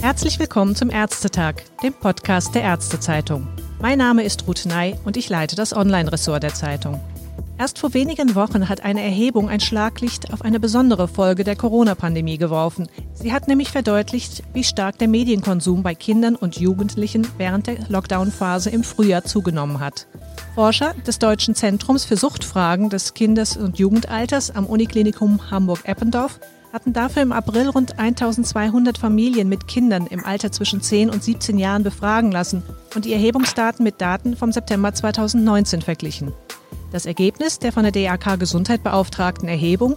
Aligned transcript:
Herzlich 0.00 0.38
willkommen 0.38 0.76
zum 0.76 0.90
Ärztetag, 0.90 1.56
dem 1.82 1.92
Podcast 1.92 2.54
der 2.54 2.62
Ärztezeitung. 2.62 3.48
Mein 3.80 3.98
Name 3.98 4.22
ist 4.22 4.46
Ruth 4.46 4.66
Ney 4.66 4.94
und 5.04 5.16
ich 5.16 5.28
leite 5.28 5.56
das 5.56 5.74
Online-Ressort 5.74 6.42
der 6.44 6.54
Zeitung. 6.54 7.00
Erst 7.56 7.78
vor 7.78 7.94
wenigen 7.94 8.34
Wochen 8.34 8.68
hat 8.68 8.84
eine 8.84 9.02
Erhebung 9.02 9.48
ein 9.48 9.60
Schlaglicht 9.60 10.32
auf 10.32 10.42
eine 10.42 10.58
besondere 10.58 11.06
Folge 11.06 11.44
der 11.44 11.54
Corona-Pandemie 11.54 12.36
geworfen. 12.36 12.88
Sie 13.14 13.32
hat 13.32 13.46
nämlich 13.46 13.70
verdeutlicht, 13.70 14.42
wie 14.52 14.64
stark 14.64 14.98
der 14.98 15.06
Medienkonsum 15.06 15.84
bei 15.84 15.94
Kindern 15.94 16.34
und 16.34 16.56
Jugendlichen 16.56 17.26
während 17.38 17.68
der 17.68 17.76
Lockdown-Phase 17.88 18.70
im 18.70 18.82
Frühjahr 18.82 19.22
zugenommen 19.22 19.78
hat. 19.78 20.08
Forscher 20.56 20.94
des 21.06 21.20
Deutschen 21.20 21.54
Zentrums 21.54 22.04
für 22.04 22.16
Suchtfragen 22.16 22.90
des 22.90 23.14
Kindes- 23.14 23.56
und 23.56 23.78
Jugendalters 23.78 24.50
am 24.50 24.66
Uniklinikum 24.66 25.50
Hamburg-Eppendorf 25.52 26.40
hatten 26.72 26.92
dafür 26.92 27.22
im 27.22 27.30
April 27.30 27.68
rund 27.68 28.00
1200 28.00 28.98
Familien 28.98 29.48
mit 29.48 29.68
Kindern 29.68 30.08
im 30.08 30.24
Alter 30.24 30.50
zwischen 30.50 30.82
10 30.82 31.08
und 31.08 31.22
17 31.22 31.56
Jahren 31.56 31.84
befragen 31.84 32.32
lassen 32.32 32.64
und 32.96 33.04
die 33.04 33.12
Erhebungsdaten 33.12 33.84
mit 33.84 34.00
Daten 34.00 34.36
vom 34.36 34.50
September 34.50 34.92
2019 34.92 35.82
verglichen. 35.82 36.32
Das 36.94 37.06
Ergebnis 37.06 37.58
der 37.58 37.72
von 37.72 37.82
der 37.82 37.90
DAK 37.90 38.38
Gesundheit 38.38 38.84
beauftragten 38.84 39.48
Erhebung 39.48 39.96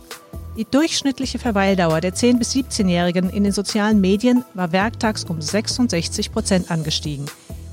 die 0.57 0.65
durchschnittliche 0.65 1.37
Verweildauer 1.37 2.01
der 2.01 2.15
10- 2.15 2.39
bis 2.39 2.55
17-Jährigen 2.55 3.29
in 3.29 3.43
den 3.43 3.53
sozialen 3.53 4.01
Medien 4.01 4.43
war 4.55 4.71
werktags 4.71 5.23
um 5.25 5.39
66 5.39 6.31
Prozent 6.31 6.71
angestiegen. 6.71 7.27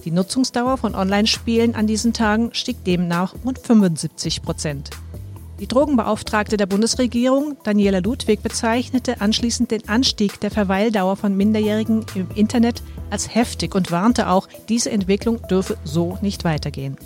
Die 0.05 0.11
Nutzungsdauer 0.11 0.77
von 0.77 0.95
Online-Spielen 0.95 1.75
an 1.75 1.87
diesen 1.87 2.13
Tagen 2.13 2.51
stieg 2.53 2.85
demnach 2.85 3.35
um 3.43 3.55
75 3.57 4.43
Prozent. 4.43 4.91
Die 5.59 5.69
Drogenbeauftragte 5.69 6.59
der 6.59 6.67
Bundesregierung, 6.67 7.57
Daniela 7.65 8.01
Ludwig, 8.01 8.43
bezeichnete 8.43 9.23
anschließend 9.23 9.71
den 9.71 9.89
Anstieg 9.89 10.39
der 10.41 10.51
Verweildauer 10.51 11.17
von 11.17 11.35
Minderjährigen 11.35 12.05
im 12.15 12.29
Internet 12.35 12.83
als 13.09 13.35
heftig 13.35 13.75
und 13.75 13.91
warnte 13.91 14.29
auch, 14.29 14.49
diese 14.69 14.91
Entwicklung 14.91 15.41
dürfe 15.49 15.79
so 15.83 16.19
nicht 16.21 16.45
weitergehen. 16.45 16.99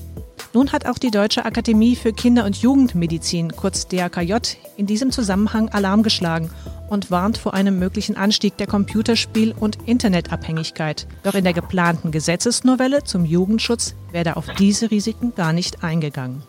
Nun 0.54 0.72
hat 0.72 0.86
auch 0.86 0.96
die 0.96 1.10
Deutsche 1.10 1.44
Akademie 1.44 1.94
für 1.94 2.14
Kinder- 2.14 2.46
und 2.46 2.56
Jugendmedizin, 2.56 3.52
kurz 3.52 3.86
DAKJ, 3.86 4.34
in 4.78 4.86
diesem 4.86 5.12
Zusammenhang 5.12 5.68
Alarm 5.68 6.02
geschlagen 6.02 6.50
und 6.88 7.10
warnt 7.10 7.36
vor 7.36 7.52
einem 7.52 7.78
möglichen 7.78 8.16
Anstieg 8.16 8.56
der 8.56 8.66
Computerspiel- 8.66 9.54
und 9.54 9.76
Internetabhängigkeit. 9.86 11.06
Doch 11.22 11.34
in 11.34 11.44
der 11.44 11.52
geplanten 11.52 12.12
Gesetzesnovelle 12.12 13.04
zum 13.04 13.26
Jugendschutz 13.26 13.94
werde 14.10 14.36
auf 14.36 14.46
diese 14.58 14.90
Risiken 14.90 15.34
gar 15.34 15.52
nicht 15.52 15.84
eingegangen. 15.84 16.42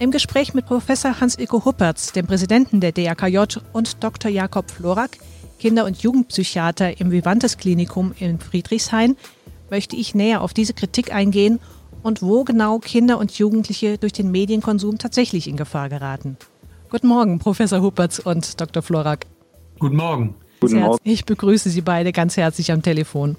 Im 0.00 0.10
Gespräch 0.10 0.52
mit 0.54 0.66
Professor 0.66 1.20
Hans-Ilko 1.20 1.64
Huppertz, 1.64 2.10
dem 2.10 2.26
Präsidenten 2.26 2.80
der 2.80 2.90
DAKJ, 2.90 3.60
und 3.72 4.02
Dr. 4.02 4.32
Jakob 4.32 4.68
Florak, 4.68 5.18
Kinder- 5.60 5.84
und 5.84 6.02
Jugendpsychiater 6.02 7.00
im 7.00 7.12
Vivantes 7.12 7.56
Klinikum 7.56 8.12
in 8.18 8.40
Friedrichshain, 8.40 9.16
möchte 9.70 9.94
ich 9.94 10.14
näher 10.14 10.42
auf 10.42 10.52
diese 10.52 10.74
Kritik 10.74 11.14
eingehen 11.14 11.60
und 12.04 12.22
wo 12.22 12.44
genau 12.44 12.78
Kinder 12.78 13.18
und 13.18 13.36
Jugendliche 13.36 13.98
durch 13.98 14.12
den 14.12 14.30
Medienkonsum 14.30 14.98
tatsächlich 14.98 15.48
in 15.48 15.56
Gefahr 15.56 15.88
geraten. 15.88 16.36
Guten 16.90 17.08
Morgen, 17.08 17.38
Professor 17.38 17.80
Huppertz 17.80 18.20
und 18.20 18.60
Dr. 18.60 18.82
Florak. 18.82 19.26
Guten 19.80 19.96
Morgen. 19.96 20.34
Guten 20.60 20.80
Morgen. 20.80 20.98
Ich 21.02 21.24
begrüße 21.24 21.70
Sie 21.70 21.80
beide 21.80 22.12
ganz 22.12 22.36
herzlich 22.36 22.70
am 22.70 22.82
Telefon. 22.82 23.36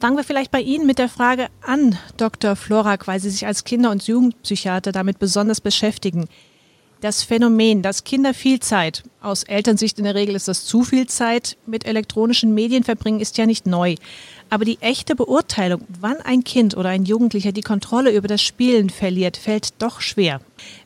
Fangen 0.00 0.16
wir 0.16 0.24
vielleicht 0.24 0.50
bei 0.50 0.60
Ihnen 0.60 0.86
mit 0.86 0.98
der 0.98 1.08
Frage 1.08 1.48
an, 1.60 1.96
Dr. 2.16 2.56
Florak, 2.56 3.06
weil 3.06 3.20
Sie 3.20 3.30
sich 3.30 3.46
als 3.46 3.62
Kinder- 3.62 3.90
und 3.90 4.06
Jugendpsychiater 4.06 4.90
damit 4.90 5.18
besonders 5.18 5.60
beschäftigen. 5.60 6.28
Das 7.02 7.24
Phänomen, 7.24 7.82
dass 7.82 8.04
Kinder 8.04 8.32
viel 8.32 8.60
Zeit, 8.60 9.02
aus 9.20 9.42
Elternsicht 9.42 9.98
in 9.98 10.04
der 10.04 10.14
Regel 10.14 10.36
ist 10.36 10.46
das 10.46 10.64
zu 10.64 10.84
viel 10.84 11.08
Zeit, 11.08 11.56
mit 11.66 11.84
elektronischen 11.84 12.54
Medien 12.54 12.84
verbringen, 12.84 13.18
ist 13.18 13.38
ja 13.38 13.44
nicht 13.44 13.66
neu. 13.66 13.96
Aber 14.50 14.64
die 14.64 14.78
echte 14.80 15.16
Beurteilung, 15.16 15.80
wann 16.00 16.18
ein 16.24 16.44
Kind 16.44 16.76
oder 16.76 16.90
ein 16.90 17.02
Jugendlicher 17.02 17.50
die 17.50 17.62
Kontrolle 17.62 18.14
über 18.14 18.28
das 18.28 18.40
Spielen 18.40 18.88
verliert, 18.88 19.36
fällt 19.36 19.82
doch 19.82 20.00
schwer. 20.00 20.40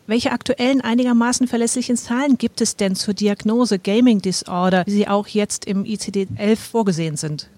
Welche 0.06 0.32
aktuellen 0.32 0.80
einigermaßen 0.80 1.48
verlässlichen 1.48 1.96
Zahlen 1.96 2.38
gibt 2.38 2.62
es 2.62 2.76
denn 2.76 2.94
zur 2.94 3.12
Diagnose 3.12 3.78
Gaming 3.78 4.22
Disorder, 4.22 4.84
wie 4.86 4.92
sie 4.92 5.08
auch 5.08 5.26
jetzt 5.26 5.66
im 5.66 5.84
ICD-11 5.84 6.56
vorgesehen 6.56 7.16
sind? 7.16 7.50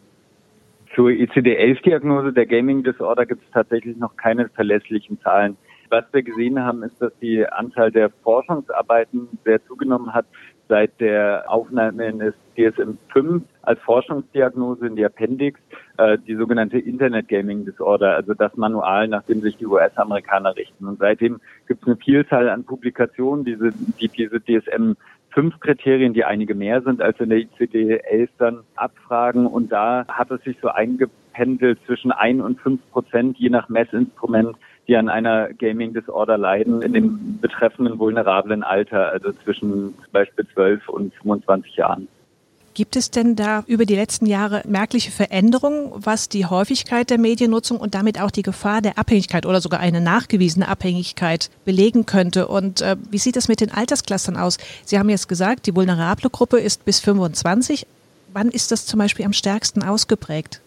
Zur 0.97 1.11
ICD-11-Diagnose 1.11 2.33
der 2.33 2.47
Gaming 2.47 2.83
Disorder 2.83 3.25
gibt 3.25 3.45
es 3.45 3.53
tatsächlich 3.53 3.97
noch 3.99 4.17
keine 4.17 4.49
verlässlichen 4.49 5.21
Zahlen. 5.21 5.57
Was 5.91 6.05
wir 6.13 6.23
gesehen 6.23 6.63
haben, 6.63 6.83
ist, 6.83 7.01
dass 7.01 7.13
die 7.21 7.47
Anzahl 7.47 7.91
der 7.91 8.11
Forschungsarbeiten 8.23 9.29
sehr 9.45 9.65
zugenommen 9.67 10.13
hat 10.13 10.27
seit 10.69 11.01
der 11.01 11.45
Aufnahme 11.49 12.07
in 12.09 12.19
das 12.19 12.35
DSM-5 12.57 13.43
als 13.63 13.81
Forschungsdiagnose 13.81 14.87
in 14.87 14.97
die 14.97 15.05
Appendix, 15.05 15.59
äh, 15.97 16.19
die 16.19 16.35
sogenannte 16.35 16.79
Internet 16.79 17.29
Gaming 17.29 17.65
Disorder, 17.65 18.15
also 18.17 18.35
das 18.35 18.55
Manual, 18.57 19.09
nach 19.09 19.23
dem 19.25 19.41
sich 19.41 19.57
die 19.57 19.67
US-Amerikaner 19.67 20.57
richten. 20.57 20.87
Und 20.87 20.99
seitdem 20.99 21.41
gibt 21.67 21.83
es 21.83 21.89
eine 21.89 21.97
Vielzahl 21.97 22.49
an 22.49 22.65
Publikationen, 22.65 23.45
diese, 23.45 23.73
die 23.73 24.09
diese 24.09 24.41
DSM 24.41 24.93
fünf 25.31 25.61
Kriterien, 25.61 26.15
die 26.15 26.25
einige 26.25 26.55
mehr 26.55 26.83
sind 26.83 27.01
als 27.01 27.19
in 27.21 27.31
der 27.31 27.39
ICD-11 27.39 28.29
dann 28.39 28.61
abfragen. 28.77 29.47
Und 29.47 29.71
da 29.71 30.05
hat 30.09 30.31
es 30.31 30.43
sich 30.43 30.57
so 30.61 30.69
eingependelt 30.69 31.79
zwischen 31.87 32.13
ein 32.13 32.41
und 32.41 32.61
fünf 32.61 32.81
Prozent, 32.91 33.39
je 33.39 33.51
nach 33.51 33.69
Messinstrument, 33.69 34.57
die 34.89 34.97
an 34.97 35.09
einer 35.09 35.53
Gaming 35.53 35.93
Disorder 35.93 36.39
leiden, 36.39 36.81
in 36.81 36.95
dem 36.95 37.39
betreffenden 37.41 37.99
vulnerablen 37.99 38.63
Alter, 38.63 39.13
also 39.13 39.33
zwischen 39.45 39.95
zum 39.95 40.13
Beispiel 40.13 40.47
12 40.55 40.89
und 40.89 41.15
25 41.15 41.77
Jahren. 41.77 42.09
Gibt 42.73 42.97
es 42.97 43.11
denn 43.11 43.35
da 43.35 43.65
über 43.67 43.85
die 43.85 43.97
letzten 43.97 44.25
Jahre 44.25 44.63
merkliche 44.67 45.11
Veränderungen, 45.11 45.91
was 45.95 46.29
die 46.29 46.47
Häufigkeit 46.47 47.11
der 47.11 47.19
Mediennutzung 47.19 47.79
und 47.79 47.95
damit 47.95 48.21
auch 48.21 48.31
die 48.31 48.43
Gefahr 48.43 48.81
der 48.81 48.99
Abhängigkeit 48.99 49.47
oder 49.47 49.61
sogar 49.61 49.81
eine 49.81 50.01
nachgewiesene 50.01 50.69
Abhängigkeit 50.69 51.51
belegen 51.65 52.07
könnte? 52.07 52.47
Und 52.47 52.81
äh, 52.81 52.97
wie 53.11 53.19
sieht 53.19 53.37
es 53.37 53.49
mit 53.49 53.61
den 53.61 53.73
Altersclustern 53.73 54.37
aus? 54.37 54.59
Sie 54.85 54.99
haben 54.99 55.11
jetzt 55.11 55.29
gesagt, 55.29 55.67
die 55.67 55.75
vulnerable 55.75 56.31
Gruppe 56.31 56.61
ist 56.61 56.85
bis 56.85 57.01
25. 57.01 57.87
Wann 58.33 58.49
ist 58.49 58.71
das 58.71 58.87
zum 58.87 58.99
Beispiel 58.99 59.27
am 59.27 59.33
stärksten 59.33 59.83
ausgeprägt? 59.83 60.61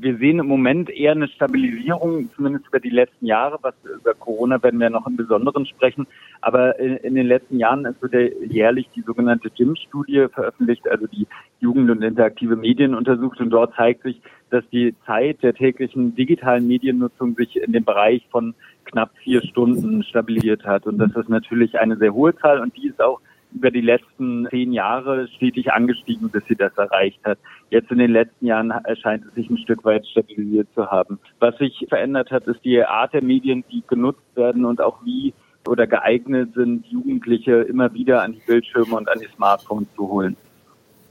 Wir 0.00 0.16
sehen 0.18 0.38
im 0.38 0.46
Moment 0.46 0.90
eher 0.90 1.12
eine 1.12 1.28
Stabilisierung, 1.28 2.30
zumindest 2.34 2.66
über 2.68 2.80
die 2.80 2.90
letzten 2.90 3.26
Jahre. 3.26 3.58
Was 3.62 3.74
über 3.84 4.14
Corona 4.14 4.62
werden 4.62 4.80
wir 4.80 4.90
noch 4.90 5.06
im 5.06 5.16
Besonderen 5.16 5.66
sprechen. 5.66 6.06
Aber 6.40 6.78
in, 6.78 6.96
in 6.98 7.14
den 7.14 7.26
letzten 7.26 7.58
Jahren 7.58 7.84
ist 7.84 8.02
wird 8.02 8.34
jährlich 8.50 8.88
die 8.94 9.02
sogenannte 9.02 9.50
JIM-Studie 9.54 10.26
veröffentlicht, 10.32 10.88
also 10.88 11.06
die 11.06 11.26
Jugend- 11.60 11.90
und 11.90 12.02
interaktive 12.02 12.56
Medien 12.56 12.94
untersucht. 12.94 13.40
Und 13.40 13.50
dort 13.50 13.74
zeigt 13.74 14.02
sich, 14.02 14.20
dass 14.50 14.64
die 14.70 14.94
Zeit 15.06 15.42
der 15.42 15.54
täglichen 15.54 16.14
digitalen 16.14 16.66
Mediennutzung 16.66 17.34
sich 17.34 17.56
in 17.56 17.72
dem 17.72 17.84
Bereich 17.84 18.26
von 18.30 18.54
knapp 18.84 19.10
vier 19.18 19.42
Stunden 19.42 20.02
stabilisiert 20.02 20.64
hat. 20.64 20.86
Und 20.86 20.98
das 20.98 21.14
ist 21.16 21.28
natürlich 21.28 21.78
eine 21.78 21.96
sehr 21.96 22.12
hohe 22.12 22.36
Zahl 22.36 22.60
und 22.60 22.76
die 22.76 22.88
ist 22.88 23.00
auch 23.00 23.20
über 23.54 23.70
die 23.70 23.80
letzten 23.80 24.46
zehn 24.50 24.72
Jahre 24.72 25.28
stetig 25.28 25.72
angestiegen, 25.72 26.30
bis 26.30 26.44
sie 26.46 26.56
das 26.56 26.76
erreicht 26.76 27.20
hat. 27.24 27.38
Jetzt 27.70 27.90
in 27.90 27.98
den 27.98 28.12
letzten 28.12 28.46
Jahren 28.46 28.70
erscheint 28.70 29.24
es 29.26 29.34
sich 29.34 29.50
ein 29.50 29.58
Stück 29.58 29.84
weit 29.84 30.06
stabilisiert 30.06 30.68
zu 30.74 30.90
haben. 30.90 31.18
Was 31.38 31.56
sich 31.58 31.84
verändert 31.88 32.30
hat, 32.30 32.46
ist 32.46 32.64
die 32.64 32.82
Art 32.82 33.12
der 33.12 33.22
Medien, 33.22 33.64
die 33.70 33.82
genutzt 33.86 34.24
werden 34.34 34.64
und 34.64 34.80
auch 34.80 35.04
wie 35.04 35.32
oder 35.68 35.86
geeignet 35.86 36.54
sind, 36.54 36.86
Jugendliche 36.86 37.62
immer 37.62 37.92
wieder 37.94 38.22
an 38.22 38.32
die 38.32 38.42
Bildschirme 38.46 38.96
und 38.96 39.08
an 39.08 39.20
die 39.20 39.28
Smartphones 39.34 39.88
zu 39.94 40.08
holen. 40.08 40.36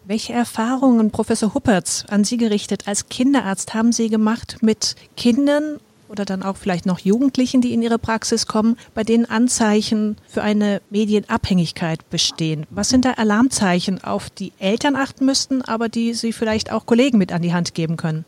Welche 0.03 0.33
Erfahrungen, 0.33 1.11
Professor 1.11 1.53
Huppertz, 1.53 2.05
an 2.09 2.23
Sie 2.23 2.37
gerichtet 2.37 2.87
als 2.87 3.07
Kinderarzt 3.07 3.73
haben 3.73 3.91
Sie 3.91 4.09
gemacht 4.09 4.57
mit 4.61 4.95
Kindern 5.15 5.77
oder 6.11 6.25
dann 6.25 6.43
auch 6.43 6.57
vielleicht 6.57 6.85
noch 6.85 6.99
Jugendlichen, 6.99 7.61
die 7.61 7.73
in 7.73 7.81
ihre 7.81 7.97
Praxis 7.97 8.45
kommen, 8.45 8.75
bei 8.93 9.03
denen 9.03 9.25
Anzeichen 9.25 10.17
für 10.27 10.43
eine 10.43 10.81
Medienabhängigkeit 10.89 12.07
bestehen? 12.09 12.65
Was 12.69 12.89
sind 12.89 13.05
da 13.05 13.11
Alarmzeichen, 13.11 14.03
auf 14.03 14.29
die 14.29 14.51
Eltern 14.59 14.95
achten 14.95 15.25
müssten, 15.25 15.61
aber 15.61 15.87
die 15.87 16.13
sie 16.13 16.33
vielleicht 16.33 16.71
auch 16.71 16.85
Kollegen 16.85 17.17
mit 17.17 17.31
an 17.31 17.41
die 17.41 17.53
Hand 17.53 17.73
geben 17.73 17.95
können? 17.95 18.25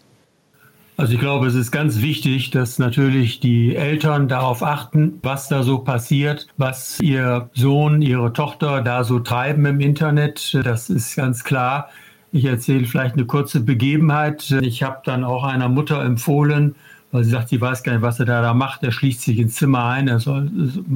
Also 0.96 1.14
ich 1.14 1.20
glaube, 1.20 1.48
es 1.48 1.56
ist 1.56 1.72
ganz 1.72 2.02
wichtig, 2.02 2.52
dass 2.52 2.78
natürlich 2.78 3.40
die 3.40 3.76
Eltern 3.76 4.28
darauf 4.28 4.62
achten, 4.62 5.20
was 5.24 5.50
da 5.50 5.64
so 5.64 5.80
passiert, 5.80 6.48
was 6.58 7.00
ihr 7.00 7.50
Sohn, 7.54 8.02
ihre 8.04 8.32
Tochter 8.32 8.82
da 8.82 9.04
so 9.04 9.20
treiben 9.20 9.66
im 9.66 9.80
Internet. 9.80 10.58
Das 10.64 10.90
ist 10.90 11.16
ganz 11.16 11.44
klar. 11.44 11.90
Ich 12.32 12.46
erzähle 12.46 12.86
vielleicht 12.86 13.16
eine 13.16 13.26
kurze 13.26 13.60
Begebenheit. 13.60 14.52
Ich 14.62 14.84
habe 14.84 15.02
dann 15.04 15.24
auch 15.24 15.44
einer 15.44 15.68
Mutter 15.68 16.04
empfohlen, 16.04 16.76
weil 17.14 17.24
sie 17.24 17.30
sagt, 17.30 17.50
sie 17.50 17.62
weiß 17.62 17.84
gar 17.84 17.94
nicht, 17.94 18.02
was 18.02 18.20
er 18.20 18.26
da, 18.26 18.42
da 18.42 18.56
macht. 18.56 18.84
Er 18.84 18.92
schließt 18.92 19.22
sich 19.22 19.38
ins 19.38 19.54
Zimmer 19.54 19.86
ein. 19.86 20.18
Soll, 20.18 20.50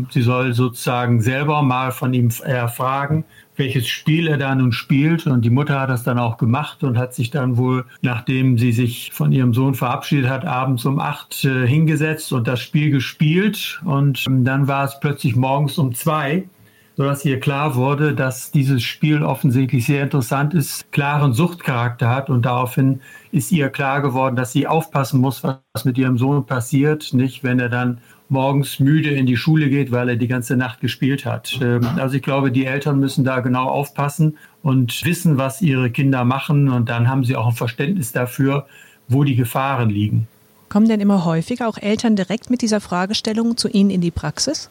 sie 0.10 0.24
soll 0.24 0.52
sozusagen 0.54 1.22
selber 1.22 1.62
mal 1.62 1.92
von 1.92 2.12
ihm 2.12 2.32
erfragen, 2.44 3.24
welches 3.56 3.88
Spiel 3.88 4.28
er 4.28 4.38
da 4.38 4.56
nun 4.56 4.72
spielt. 4.72 5.28
Und 5.28 5.46
die 5.46 5.52
Mutter 5.52 5.80
hat 5.80 5.92
das 5.92 6.04
dann 6.04 6.18
auch 6.18 6.38
gemacht 6.38 6.84
und 6.84 6.98
hat 6.98 7.14
sich 7.14 7.30
dann 7.30 7.56
wohl, 7.58 7.86
nachdem 8.02 8.58
sie 8.58 8.72
sich 8.72 9.12
von 9.14 9.32
ihrem 9.32 9.54
Sohn 9.54 9.76
verabschiedet 9.76 10.28
hat, 10.28 10.44
abends 10.44 10.86
um 10.86 11.00
acht 11.00 11.46
äh, 11.46 11.68
hingesetzt 11.68 12.34
und 12.34 12.48
das 12.48 12.62
Spiel 12.62 12.90
gespielt. 12.90 13.80
Und 13.86 14.26
ähm, 14.28 14.44
dann 14.44 14.68
war 14.68 14.86
es 14.86 15.00
plötzlich 15.00 15.36
morgens 15.36 15.78
um 15.78 15.94
zwei 15.94 16.46
sodass 16.98 17.24
ihr 17.24 17.40
klar 17.40 17.76
wurde, 17.76 18.16
dass 18.16 18.52
dieses 18.52 18.82
Spiel 18.82 19.22
offensichtlich 19.22 19.86
sehr 19.86 20.02
interessant 20.02 20.56
ist, 20.56 20.92
klaren 20.92 21.32
Suchtcharakter 21.32 22.10
hat 22.10 22.32
und 22.32 22.46
daraufhin 22.46 23.02
ist 23.32 23.52
ihr 23.52 23.70
klar 23.70 24.02
geworden, 24.02 24.36
dass 24.36 24.52
sie 24.52 24.66
aufpassen 24.66 25.22
muss, 25.22 25.44
was 25.44 25.86
mit 25.86 26.00
ihrem 26.00 26.18
Sohn 26.18 26.48
passiert, 26.48 27.14
nicht 27.14 27.44
wenn 27.44 27.60
er 27.60 27.70
dann 27.70 28.00
morgens 28.30 28.80
müde 28.80 29.12
in 29.12 29.28
die 29.28 29.38
Schule 29.38 29.70
geht, 29.70 29.92
weil 29.92 30.10
er 30.10 30.16
die 30.16 30.28
ganze 30.28 30.58
Nacht 30.58 30.82
gespielt 30.82 31.24
hat. 31.24 31.60
Ähm, 31.62 31.88
also 31.98 32.16
ich 32.16 32.24
glaube, 32.24 32.52
die 32.52 32.66
Eltern 32.66 33.00
müssen 33.00 33.24
da 33.24 33.40
genau 33.40 33.70
aufpassen 33.70 34.38
und 34.64 35.06
wissen, 35.06 35.38
was 35.38 35.62
ihre 35.62 35.92
Kinder 35.92 36.26
machen 36.26 36.68
und 36.68 36.90
dann 36.90 37.08
haben 37.08 37.24
sie 37.24 37.36
auch 37.36 37.48
ein 37.48 37.54
Verständnis 37.54 38.12
dafür, 38.12 38.66
wo 39.08 39.24
die 39.24 39.36
Gefahren 39.36 39.90
liegen. 39.90 40.28
Kommen 40.68 40.90
denn 40.90 41.00
immer 41.00 41.24
häufiger 41.24 41.68
auch 41.68 41.78
Eltern 41.78 42.16
direkt 42.16 42.50
mit 42.50 42.62
dieser 42.62 42.82
Fragestellung 42.82 43.56
zu 43.56 43.70
Ihnen 43.70 43.90
in 43.90 44.02
die 44.02 44.12
Praxis? 44.12 44.70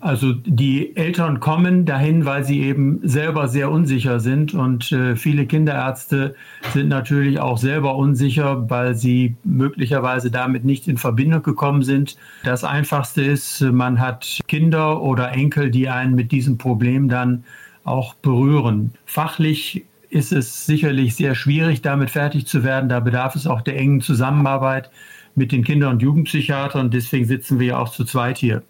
Also 0.00 0.32
die 0.32 0.94
Eltern 0.96 1.40
kommen 1.40 1.84
dahin, 1.84 2.24
weil 2.24 2.44
sie 2.44 2.60
eben 2.60 3.00
selber 3.02 3.48
sehr 3.48 3.70
unsicher 3.70 4.20
sind 4.20 4.54
und 4.54 4.92
äh, 4.92 5.16
viele 5.16 5.46
Kinderärzte 5.46 6.36
sind 6.72 6.88
natürlich 6.88 7.40
auch 7.40 7.58
selber 7.58 7.96
unsicher, 7.96 8.70
weil 8.70 8.94
sie 8.94 9.36
möglicherweise 9.42 10.30
damit 10.30 10.64
nicht 10.64 10.86
in 10.86 10.98
Verbindung 10.98 11.42
gekommen 11.42 11.82
sind. 11.82 12.16
Das 12.44 12.62
Einfachste 12.62 13.22
ist, 13.22 13.60
man 13.60 13.98
hat 13.98 14.38
Kinder 14.46 15.02
oder 15.02 15.32
Enkel, 15.32 15.70
die 15.70 15.88
einen 15.88 16.14
mit 16.14 16.30
diesem 16.30 16.58
Problem 16.58 17.08
dann 17.08 17.44
auch 17.84 18.14
berühren. 18.14 18.92
Fachlich 19.04 19.84
ist 20.10 20.32
es 20.32 20.64
sicherlich 20.64 21.16
sehr 21.16 21.34
schwierig, 21.34 21.82
damit 21.82 22.10
fertig 22.10 22.46
zu 22.46 22.62
werden. 22.62 22.88
Da 22.88 23.00
bedarf 23.00 23.34
es 23.34 23.46
auch 23.46 23.62
der 23.62 23.76
engen 23.76 24.00
Zusammenarbeit 24.00 24.90
mit 25.34 25.52
den 25.52 25.64
Kinder- 25.64 25.90
und 25.90 26.02
Jugendpsychiatern. 26.02 26.90
Deswegen 26.90 27.26
sitzen 27.26 27.58
wir 27.58 27.66
ja 27.68 27.78
auch 27.78 27.90
zu 27.90 28.04
zweit 28.04 28.38
hier. 28.38 28.62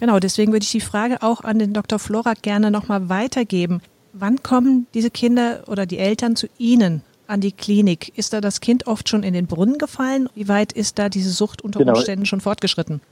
Genau, 0.00 0.18
deswegen 0.18 0.52
würde 0.52 0.64
ich 0.64 0.70
die 0.70 0.80
Frage 0.80 1.22
auch 1.22 1.42
an 1.42 1.58
den 1.58 1.74
Dr. 1.74 1.98
Florak 1.98 2.40
gerne 2.40 2.70
nochmal 2.70 3.10
weitergeben. 3.10 3.82
Wann 4.14 4.42
kommen 4.42 4.86
diese 4.94 5.10
Kinder 5.10 5.64
oder 5.66 5.84
die 5.84 5.98
Eltern 5.98 6.36
zu 6.36 6.48
Ihnen 6.56 7.02
an 7.26 7.42
die 7.42 7.52
Klinik? 7.52 8.10
Ist 8.16 8.32
da 8.32 8.40
das 8.40 8.62
Kind 8.62 8.86
oft 8.86 9.10
schon 9.10 9.22
in 9.22 9.34
den 9.34 9.46
Brunnen 9.46 9.76
gefallen? 9.76 10.30
Wie 10.34 10.48
weit 10.48 10.72
ist 10.72 10.98
da 10.98 11.10
diese 11.10 11.28
Sucht 11.28 11.60
unter 11.60 11.80
genau. 11.80 11.92
Umständen 11.92 12.24
schon 12.24 12.40
fortgeschritten? 12.40 13.02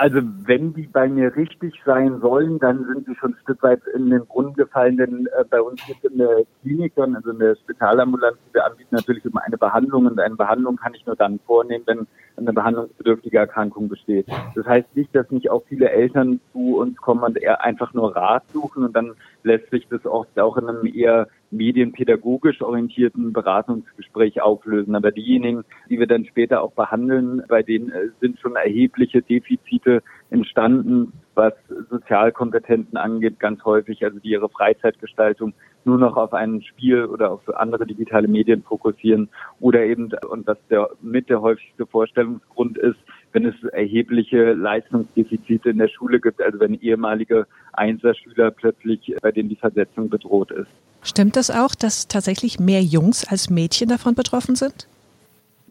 Also 0.00 0.22
wenn 0.46 0.72
die 0.72 0.86
bei 0.86 1.10
mir 1.10 1.36
richtig 1.36 1.74
sein 1.84 2.20
sollen, 2.22 2.58
dann 2.58 2.86
sind 2.86 3.04
sie 3.04 3.14
schon 3.16 3.32
ein 3.32 3.40
Stück 3.42 3.62
weit 3.62 3.82
in 3.94 4.08
den 4.08 4.24
Brunnen 4.24 4.54
gefallen, 4.54 4.96
denn 4.96 5.28
äh, 5.38 5.44
bei 5.44 5.60
uns 5.60 5.84
gibt 5.86 6.02
in 6.06 6.16
der 6.16 6.44
Klinik, 6.62 6.94
dann, 6.96 7.14
also 7.16 7.32
in 7.32 7.38
der 7.38 7.54
Spitalambulanz, 7.56 8.38
die 8.48 8.54
wir 8.54 8.64
anbieten, 8.64 8.94
natürlich 8.94 9.26
immer 9.26 9.42
eine 9.44 9.58
Behandlung 9.58 10.06
und 10.06 10.18
eine 10.18 10.36
Behandlung 10.36 10.76
kann 10.76 10.94
ich 10.94 11.04
nur 11.04 11.16
dann 11.16 11.38
vornehmen, 11.40 11.84
wenn 11.86 12.06
eine 12.38 12.54
behandlungsbedürftige 12.54 13.36
Erkrankung 13.36 13.90
besteht. 13.90 14.26
Das 14.54 14.64
heißt 14.64 14.88
nicht, 14.96 15.14
dass 15.14 15.30
nicht 15.30 15.50
auch 15.50 15.64
viele 15.68 15.90
Eltern 15.90 16.40
zu 16.54 16.78
uns 16.78 16.96
kommen 16.96 17.22
und 17.22 17.36
eher 17.36 17.62
einfach 17.62 17.92
nur 17.92 18.16
Rat 18.16 18.44
suchen 18.54 18.84
und 18.84 18.96
dann 18.96 19.12
lässt 19.42 19.68
sich 19.70 19.86
das 19.88 20.06
oft 20.06 20.40
auch 20.40 20.56
in 20.56 20.66
einem 20.66 20.86
eher 20.86 21.28
medienpädagogisch 21.50 22.62
orientierten 22.62 23.32
Beratungsgespräch 23.32 24.40
auflösen. 24.40 24.94
Aber 24.94 25.10
diejenigen, 25.10 25.64
die 25.88 25.98
wir 25.98 26.06
dann 26.06 26.24
später 26.24 26.62
auch 26.62 26.72
behandeln, 26.72 27.42
bei 27.48 27.62
denen 27.62 27.90
äh, 27.90 28.08
sind 28.20 28.38
schon 28.38 28.56
erhebliche 28.56 29.22
Defizite 29.22 30.02
entstanden, 30.30 31.12
was 31.34 31.54
Sozialkompetenzen 31.90 32.96
angeht, 32.96 33.40
ganz 33.40 33.64
häufig, 33.64 34.04
also 34.04 34.18
die 34.18 34.30
ihre 34.30 34.48
Freizeitgestaltung 34.48 35.54
nur 35.84 35.98
noch 35.98 36.16
auf 36.16 36.34
ein 36.34 36.62
Spiel 36.62 37.04
oder 37.06 37.30
auf 37.32 37.48
andere 37.56 37.86
digitale 37.86 38.28
Medien 38.28 38.62
fokussieren 38.62 39.28
oder 39.60 39.82
eben, 39.84 40.10
und 40.28 40.46
was 40.46 40.58
der 40.68 40.90
mit 41.00 41.30
der 41.30 41.40
häufigste 41.40 41.86
Vorstellungsgrund 41.86 42.76
ist, 42.78 42.98
wenn 43.32 43.46
es 43.46 43.54
erhebliche 43.72 44.52
Leistungsdefizite 44.52 45.70
in 45.70 45.78
der 45.78 45.88
Schule 45.88 46.20
gibt, 46.20 46.42
also 46.42 46.60
wenn 46.60 46.74
ehemalige 46.74 47.46
Einserschüler 47.72 48.50
plötzlich, 48.50 49.14
bei 49.22 49.32
denen 49.32 49.48
die 49.48 49.56
Versetzung 49.56 50.10
bedroht 50.10 50.50
ist. 50.50 50.70
Stimmt 51.02 51.36
das 51.36 51.50
auch, 51.50 51.74
dass 51.74 52.08
tatsächlich 52.08 52.60
mehr 52.60 52.82
Jungs 52.82 53.26
als 53.26 53.50
Mädchen 53.50 53.88
davon 53.88 54.14
betroffen 54.14 54.54
sind? 54.54 54.86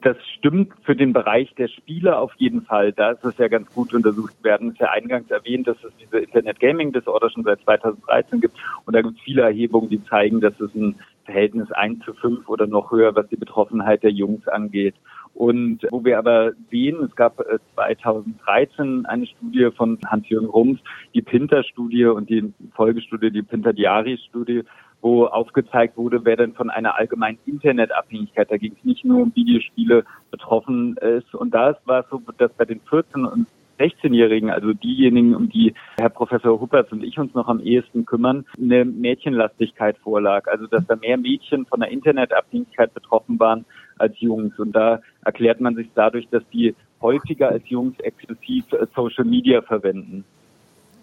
Das 0.01 0.15
stimmt 0.37 0.71
für 0.83 0.95
den 0.95 1.11
Bereich 1.11 1.53
der 1.55 1.67
Spiele 1.67 2.17
auf 2.17 2.31
jeden 2.37 2.61
Fall. 2.61 2.93
Da 2.93 3.11
ist 3.11 3.25
es 3.25 3.37
ja 3.37 3.49
ganz 3.49 3.69
gut 3.73 3.93
untersucht 3.93 4.41
werden. 4.43 4.69
Es 4.69 4.73
ist 4.75 4.79
ja 4.79 4.91
eingangs 4.91 5.29
erwähnt, 5.29 5.67
dass 5.67 5.77
es 5.83 5.91
diese 5.99 6.19
Internet 6.19 6.59
Gaming 6.61 6.93
Disorder 6.93 7.29
schon 7.29 7.43
seit 7.43 7.61
2013 7.61 8.39
gibt. 8.39 8.55
Und 8.85 8.95
da 8.95 9.01
gibt 9.01 9.17
es 9.17 9.21
viele 9.21 9.41
Erhebungen, 9.41 9.89
die 9.89 10.03
zeigen, 10.05 10.39
dass 10.39 10.57
es 10.61 10.73
ein 10.73 10.95
Verhältnis 11.25 11.69
1 11.71 12.05
zu 12.05 12.13
5 12.13 12.47
oder 12.47 12.65
noch 12.65 12.91
höher, 12.91 13.13
was 13.13 13.27
die 13.27 13.35
Betroffenheit 13.35 14.03
der 14.03 14.11
Jungs 14.11 14.47
angeht. 14.47 14.95
Und 15.33 15.85
wo 15.91 16.03
wir 16.03 16.17
aber 16.17 16.53
sehen, 16.71 17.03
es 17.03 17.15
gab 17.15 17.43
2013 17.75 19.03
äh, 19.03 19.07
eine 19.07 19.27
Studie 19.27 19.69
von 19.75 19.99
Hans-Jürgen 20.05 20.47
Rums, 20.47 20.79
die 21.13 21.21
Pinter-Studie 21.21 22.05
und 22.05 22.29
die 22.29 22.53
Folgestudie, 22.73 23.31
die 23.31 23.43
Pinter-Diari-Studie, 23.43 24.63
wo 25.01 25.25
aufgezeigt 25.25 25.97
wurde, 25.97 26.25
wer 26.25 26.35
denn 26.35 26.53
von 26.53 26.69
einer 26.69 26.97
allgemeinen 26.97 27.39
Internetabhängigkeit, 27.45 28.51
da 28.51 28.57
ging 28.57 28.75
es 28.77 28.83
nicht 28.83 29.05
nur 29.05 29.21
um 29.21 29.35
Videospiele, 29.35 30.03
betroffen 30.31 30.97
ist. 30.97 31.33
Und 31.33 31.53
da 31.53 31.77
war 31.85 32.01
es 32.01 32.09
so, 32.09 32.21
dass 32.37 32.51
bei 32.53 32.65
den 32.65 32.81
14- 32.81 33.25
und 33.25 33.47
16-Jährigen, 33.79 34.49
also 34.49 34.73
diejenigen, 34.73 35.35
um 35.35 35.49
die 35.49 35.73
Herr 35.97 36.09
Professor 36.09 36.59
Huppertz 36.59 36.91
und 36.91 37.03
ich 37.03 37.17
uns 37.17 37.33
noch 37.33 37.47
am 37.47 37.61
ehesten 37.61 38.05
kümmern, 38.05 38.45
eine 38.57 38.83
Mädchenlastigkeit 38.83 39.97
vorlag. 39.99 40.47
Also 40.47 40.67
dass 40.67 40.85
da 40.85 40.95
mehr 40.97 41.17
Mädchen 41.17 41.65
von 41.65 41.79
der 41.79 41.89
Internetabhängigkeit 41.89 42.93
betroffen 42.93 43.39
waren 43.39 43.65
als 43.97 44.19
Jungs. 44.19 44.59
Und 44.59 44.73
da 44.73 44.99
erklärt 45.23 45.61
man 45.61 45.75
sich 45.75 45.87
dadurch, 45.95 46.27
dass 46.29 46.43
die 46.51 46.75
häufiger 47.01 47.49
als 47.49 47.67
Jungs 47.69 47.97
exzessiv 48.01 48.65
Social 48.93 49.25
Media 49.25 49.61
verwenden. 49.61 50.25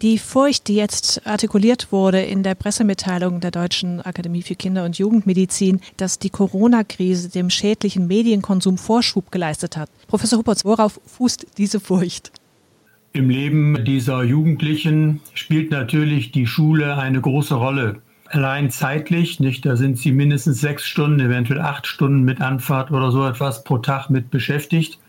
Die 0.03 0.19
Furcht, 0.19 0.67
die 0.67 0.75
jetzt 0.75 1.25
artikuliert 1.25 1.91
wurde 1.91 2.21
in 2.21 2.43
der 2.43 2.53
Pressemitteilung 2.53 3.39
der 3.39 3.49
Deutschen 3.49 3.99
Akademie 3.99 4.43
für 4.43 4.53
Kinder- 4.53 4.85
und 4.85 4.99
Jugendmedizin, 4.99 5.81
dass 5.97 6.19
die 6.19 6.29
Corona-Krise 6.29 7.29
dem 7.29 7.49
schädlichen 7.49 8.05
Medienkonsum 8.05 8.77
Vorschub 8.77 9.31
geleistet 9.31 9.75
hat. 9.75 9.89
Professor 10.05 10.37
Huppertz, 10.37 10.63
worauf 10.65 11.01
fußt 11.07 11.47
diese 11.57 11.79
Furcht? 11.79 12.31
Im 13.13 13.31
Leben 13.31 13.83
dieser 13.85 14.21
Jugendlichen 14.21 15.21
spielt 15.33 15.71
natürlich 15.71 16.31
die 16.31 16.45
Schule 16.45 16.97
eine 16.97 17.19
große 17.19 17.55
Rolle. 17.55 18.03
Allein 18.25 18.69
zeitlich, 18.69 19.39
nicht, 19.39 19.65
da 19.65 19.75
sind 19.77 19.97
sie 19.97 20.11
mindestens 20.11 20.61
sechs 20.61 20.85
Stunden, 20.85 21.19
eventuell 21.21 21.61
acht 21.61 21.87
Stunden 21.87 22.21
mit 22.21 22.39
Anfahrt 22.39 22.91
oder 22.91 23.09
so 23.09 23.25
etwas 23.25 23.63
pro 23.63 23.79
Tag 23.79 24.11
mit 24.11 24.29
beschäftigt. 24.29 24.99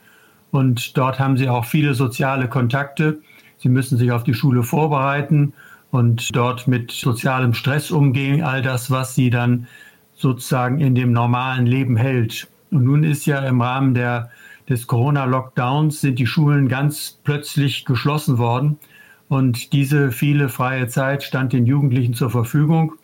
Und 0.51 0.97
dort 0.97 1.19
haben 1.19 1.37
sie 1.37 1.51
auch 1.51 1.67
viele 1.67 1.93
soziale 1.93 2.49
Kontakte. 2.49 3.21
Sie 3.59 3.69
müssen 3.69 3.99
sich 3.99 4.13
auf 4.13 4.25
die 4.25 4.35
Schule 4.35 4.63
vorbereiten 4.63 5.53
und 5.91 6.35
dort 6.35 6.69
mit 6.69 6.93
sozialem 6.93 7.55
Stress 7.55 7.91
umgehen, 7.91 8.43
all 8.43 8.63
das, 8.63 8.91
was 8.91 9.15
sie 9.15 9.31
dann 9.31 9.67
sozusagen 10.15 10.81
in 10.81 10.95
dem 10.95 11.13
normalen 11.13 11.67
Leben 11.67 11.97
hält. 11.97 12.49
Und 12.71 12.85
nun 12.85 13.05
ist 13.05 13.27
ja 13.27 13.41
im 13.41 13.61
Rahmen 13.61 13.95
der, 13.95 14.31
des 14.69 14.87
Corona-Lockdowns 14.87 16.01
sind 16.01 16.19
die 16.19 16.27
Schulen 16.27 16.69
ganz 16.69 17.19
plötzlich 17.25 17.85
geschlossen 17.85 18.39
worden. 18.39 18.79
Und 19.29 19.73
diese 19.73 20.11
viele 20.11 20.49
freie 20.49 20.89
Zeit 20.89 21.23
stand 21.23 21.53
den 21.53 21.67
Jugendlichen 21.67 22.15
zur 22.15 22.31
Verfügung. 22.31 22.95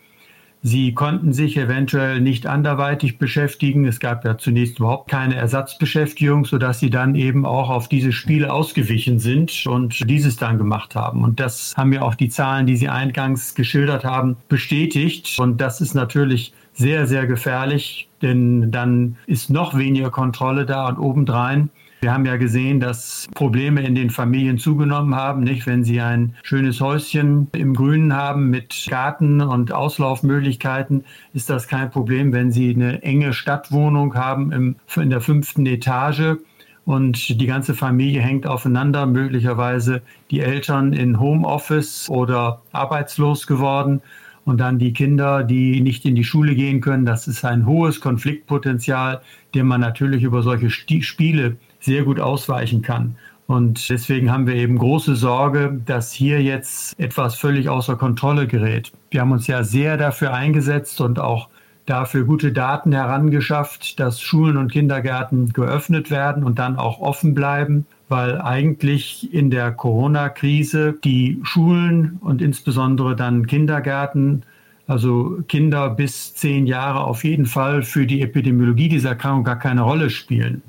Sie 0.66 0.94
konnten 0.94 1.34
sich 1.34 1.58
eventuell 1.58 2.22
nicht 2.22 2.46
anderweitig 2.46 3.18
beschäftigen. 3.18 3.84
Es 3.84 4.00
gab 4.00 4.24
ja 4.24 4.38
zunächst 4.38 4.78
überhaupt 4.78 5.10
keine 5.10 5.34
Ersatzbeschäftigung, 5.34 6.46
sodass 6.46 6.80
sie 6.80 6.88
dann 6.88 7.16
eben 7.16 7.44
auch 7.44 7.68
auf 7.68 7.86
diese 7.86 8.12
Spiele 8.12 8.50
ausgewichen 8.50 9.18
sind 9.18 9.66
und 9.66 10.08
dieses 10.08 10.36
dann 10.38 10.56
gemacht 10.56 10.94
haben. 10.94 11.22
Und 11.22 11.38
das 11.38 11.74
haben 11.76 11.92
ja 11.92 12.00
auch 12.00 12.14
die 12.14 12.30
Zahlen, 12.30 12.66
die 12.66 12.78
Sie 12.78 12.88
eingangs 12.88 13.54
geschildert 13.54 14.04
haben, 14.04 14.38
bestätigt. 14.48 15.38
Und 15.38 15.60
das 15.60 15.82
ist 15.82 15.92
natürlich 15.92 16.54
sehr, 16.72 17.06
sehr 17.06 17.26
gefährlich, 17.26 18.08
denn 18.22 18.70
dann 18.70 19.16
ist 19.26 19.50
noch 19.50 19.76
weniger 19.76 20.10
Kontrolle 20.10 20.64
da 20.64 20.88
und 20.88 20.96
obendrein 20.96 21.68
wir 22.04 22.12
haben 22.12 22.26
ja 22.26 22.36
gesehen, 22.36 22.80
dass 22.80 23.28
Probleme 23.34 23.80
in 23.80 23.94
den 23.94 24.10
Familien 24.10 24.58
zugenommen 24.58 25.14
haben, 25.14 25.42
nicht? 25.42 25.66
Wenn 25.66 25.84
sie 25.84 26.02
ein 26.02 26.34
schönes 26.42 26.82
Häuschen 26.82 27.48
im 27.52 27.72
Grünen 27.72 28.12
haben 28.12 28.50
mit 28.50 28.86
Garten 28.90 29.40
und 29.40 29.72
Auslaufmöglichkeiten, 29.72 31.06
ist 31.32 31.48
das 31.48 31.66
kein 31.66 31.90
Problem. 31.90 32.34
Wenn 32.34 32.52
sie 32.52 32.74
eine 32.74 33.02
enge 33.02 33.32
Stadtwohnung 33.32 34.16
haben 34.16 34.52
im, 34.52 34.76
in 34.96 35.08
der 35.08 35.22
fünften 35.22 35.64
Etage, 35.64 36.36
und 36.84 37.40
die 37.40 37.46
ganze 37.46 37.72
Familie 37.72 38.20
hängt 38.20 38.46
aufeinander, 38.46 39.06
möglicherweise 39.06 40.02
die 40.30 40.40
Eltern 40.40 40.92
in 40.92 41.18
Homeoffice 41.18 42.10
oder 42.10 42.60
arbeitslos 42.72 43.46
geworden 43.46 44.02
und 44.44 44.58
dann 44.58 44.78
die 44.78 44.92
Kinder, 44.92 45.44
die 45.44 45.80
nicht 45.80 46.04
in 46.04 46.14
die 46.14 46.24
Schule 46.24 46.54
gehen 46.54 46.82
können. 46.82 47.06
Das 47.06 47.26
ist 47.26 47.46
ein 47.46 47.64
hohes 47.64 48.02
Konfliktpotenzial, 48.02 49.22
den 49.54 49.66
man 49.66 49.80
natürlich 49.80 50.24
über 50.24 50.42
solche 50.42 50.68
Spiele 50.68 51.56
sehr 51.84 52.04
gut 52.04 52.20
ausweichen 52.20 52.82
kann. 52.82 53.16
Und 53.46 53.90
deswegen 53.90 54.30
haben 54.32 54.46
wir 54.46 54.54
eben 54.54 54.78
große 54.78 55.16
Sorge, 55.16 55.80
dass 55.84 56.12
hier 56.12 56.42
jetzt 56.42 56.98
etwas 56.98 57.36
völlig 57.36 57.68
außer 57.68 57.96
Kontrolle 57.96 58.46
gerät. 58.46 58.90
Wir 59.10 59.20
haben 59.20 59.32
uns 59.32 59.46
ja 59.46 59.62
sehr 59.62 59.96
dafür 59.96 60.32
eingesetzt 60.32 61.00
und 61.00 61.18
auch 61.18 61.48
dafür 61.86 62.24
gute 62.24 62.52
Daten 62.52 62.92
herangeschafft, 62.92 64.00
dass 64.00 64.20
Schulen 64.20 64.56
und 64.56 64.72
Kindergärten 64.72 65.52
geöffnet 65.52 66.10
werden 66.10 66.42
und 66.42 66.58
dann 66.58 66.76
auch 66.76 67.00
offen 67.00 67.34
bleiben, 67.34 67.84
weil 68.08 68.40
eigentlich 68.40 69.32
in 69.34 69.50
der 69.50 69.72
Corona-Krise 69.72 70.94
die 71.04 71.38
Schulen 71.42 72.18
und 72.22 72.40
insbesondere 72.40 73.14
dann 73.14 73.46
Kindergärten, 73.46 74.44
also 74.86 75.38
Kinder 75.48 75.90
bis 75.90 76.34
zehn 76.34 76.66
Jahre 76.66 77.04
auf 77.04 77.24
jeden 77.24 77.46
Fall 77.46 77.82
für 77.82 78.06
die 78.06 78.22
Epidemiologie 78.22 78.88
dieser 78.88 79.10
Erkrankung 79.10 79.44
gar 79.44 79.58
keine 79.58 79.82
Rolle 79.82 80.08
spielen. 80.08 80.62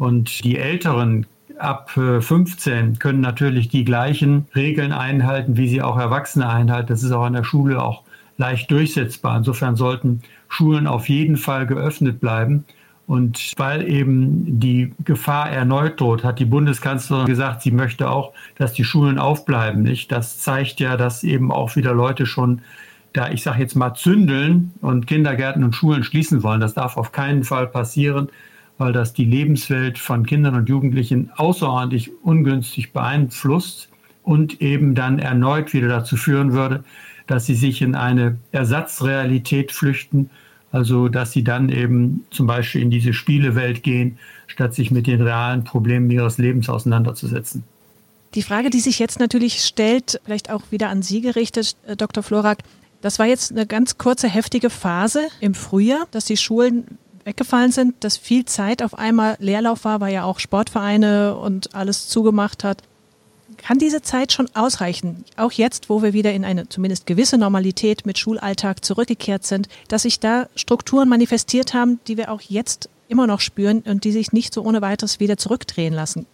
Und 0.00 0.44
die 0.44 0.56
älteren 0.56 1.26
ab 1.58 1.90
15 1.90 2.98
können 2.98 3.20
natürlich 3.20 3.68
die 3.68 3.84
gleichen 3.84 4.46
Regeln 4.56 4.92
einhalten, 4.92 5.58
wie 5.58 5.68
sie 5.68 5.82
auch 5.82 5.98
Erwachsene 5.98 6.48
einhalten. 6.48 6.88
Das 6.88 7.02
ist 7.02 7.12
auch 7.12 7.24
an 7.24 7.34
der 7.34 7.44
Schule 7.44 7.82
auch 7.82 8.02
leicht 8.38 8.70
durchsetzbar. 8.70 9.36
Insofern 9.36 9.76
sollten 9.76 10.22
Schulen 10.48 10.86
auf 10.86 11.10
jeden 11.10 11.36
Fall 11.36 11.66
geöffnet 11.66 12.18
bleiben. 12.18 12.64
Und 13.06 13.52
weil 13.58 13.86
eben 13.90 14.58
die 14.58 14.94
Gefahr 15.04 15.50
erneut 15.50 16.00
droht, 16.00 16.24
hat 16.24 16.38
die 16.38 16.46
Bundeskanzlerin 16.46 17.26
gesagt, 17.26 17.60
sie 17.60 17.70
möchte 17.70 18.08
auch, 18.08 18.32
dass 18.56 18.72
die 18.72 18.84
Schulen 18.84 19.18
aufbleiben. 19.18 19.82
Nicht? 19.82 20.10
Das 20.12 20.38
zeigt 20.38 20.80
ja, 20.80 20.96
dass 20.96 21.24
eben 21.24 21.52
auch 21.52 21.76
wieder 21.76 21.92
Leute 21.92 22.24
schon 22.24 22.62
da, 23.12 23.28
ich 23.28 23.42
sage 23.42 23.60
jetzt 23.60 23.76
mal, 23.76 23.92
zündeln 23.92 24.72
und 24.80 25.06
Kindergärten 25.06 25.62
und 25.62 25.74
Schulen 25.74 26.04
schließen 26.04 26.42
wollen. 26.42 26.62
Das 26.62 26.72
darf 26.72 26.96
auf 26.96 27.12
keinen 27.12 27.44
Fall 27.44 27.66
passieren 27.66 28.30
weil 28.80 28.94
das 28.94 29.12
die 29.12 29.26
Lebenswelt 29.26 29.98
von 29.98 30.24
Kindern 30.24 30.54
und 30.54 30.70
Jugendlichen 30.70 31.30
außerordentlich 31.36 32.12
ungünstig 32.22 32.94
beeinflusst 32.94 33.90
und 34.22 34.62
eben 34.62 34.94
dann 34.94 35.18
erneut 35.18 35.74
wieder 35.74 35.88
dazu 35.88 36.16
führen 36.16 36.54
würde, 36.54 36.82
dass 37.26 37.44
sie 37.44 37.56
sich 37.56 37.82
in 37.82 37.94
eine 37.94 38.38
Ersatzrealität 38.52 39.70
flüchten, 39.70 40.30
also 40.72 41.08
dass 41.08 41.32
sie 41.32 41.44
dann 41.44 41.68
eben 41.68 42.24
zum 42.30 42.46
Beispiel 42.46 42.80
in 42.80 42.90
diese 42.90 43.12
Spielewelt 43.12 43.82
gehen, 43.82 44.18
statt 44.46 44.74
sich 44.74 44.90
mit 44.90 45.06
den 45.06 45.20
realen 45.20 45.62
Problemen 45.62 46.10
ihres 46.10 46.38
Lebens 46.38 46.70
auseinanderzusetzen. 46.70 47.64
Die 48.34 48.42
Frage, 48.42 48.70
die 48.70 48.80
sich 48.80 48.98
jetzt 48.98 49.20
natürlich 49.20 49.60
stellt, 49.60 50.22
vielleicht 50.24 50.48
auch 50.48 50.62
wieder 50.70 50.88
an 50.88 51.02
Sie 51.02 51.20
gerichtet, 51.20 51.76
äh, 51.86 51.96
Dr. 51.96 52.22
Florak, 52.22 52.60
das 53.02 53.18
war 53.18 53.26
jetzt 53.26 53.50
eine 53.50 53.66
ganz 53.66 53.98
kurze, 53.98 54.26
heftige 54.26 54.70
Phase 54.70 55.28
im 55.40 55.52
Frühjahr, 55.52 56.06
dass 56.12 56.24
die 56.24 56.38
Schulen 56.38 56.98
weggefallen 57.24 57.72
sind, 57.72 57.94
dass 58.00 58.16
viel 58.16 58.44
Zeit 58.44 58.82
auf 58.82 58.98
einmal 58.98 59.36
Leerlauf 59.40 59.84
war, 59.84 60.00
weil 60.00 60.12
ja 60.12 60.24
auch 60.24 60.38
Sportvereine 60.38 61.36
und 61.36 61.74
alles 61.74 62.08
zugemacht 62.08 62.64
hat. 62.64 62.82
Kann 63.56 63.78
diese 63.78 64.00
Zeit 64.00 64.32
schon 64.32 64.48
ausreichen, 64.54 65.24
auch 65.36 65.52
jetzt, 65.52 65.90
wo 65.90 66.02
wir 66.02 66.12
wieder 66.12 66.32
in 66.32 66.44
eine 66.44 66.68
zumindest 66.68 67.06
gewisse 67.06 67.36
Normalität 67.36 68.06
mit 68.06 68.18
Schulalltag 68.18 68.84
zurückgekehrt 68.84 69.44
sind, 69.44 69.68
dass 69.88 70.02
sich 70.02 70.18
da 70.18 70.48
Strukturen 70.54 71.08
manifestiert 71.08 71.74
haben, 71.74 72.00
die 72.06 72.16
wir 72.16 72.30
auch 72.30 72.40
jetzt 72.40 72.88
immer 73.08 73.26
noch 73.26 73.40
spüren 73.40 73.80
und 73.80 74.04
die 74.04 74.12
sich 74.12 74.32
nicht 74.32 74.54
so 74.54 74.62
ohne 74.62 74.80
weiteres 74.80 75.20
wieder 75.20 75.36
zurückdrehen 75.36 75.92
lassen? 75.92 76.26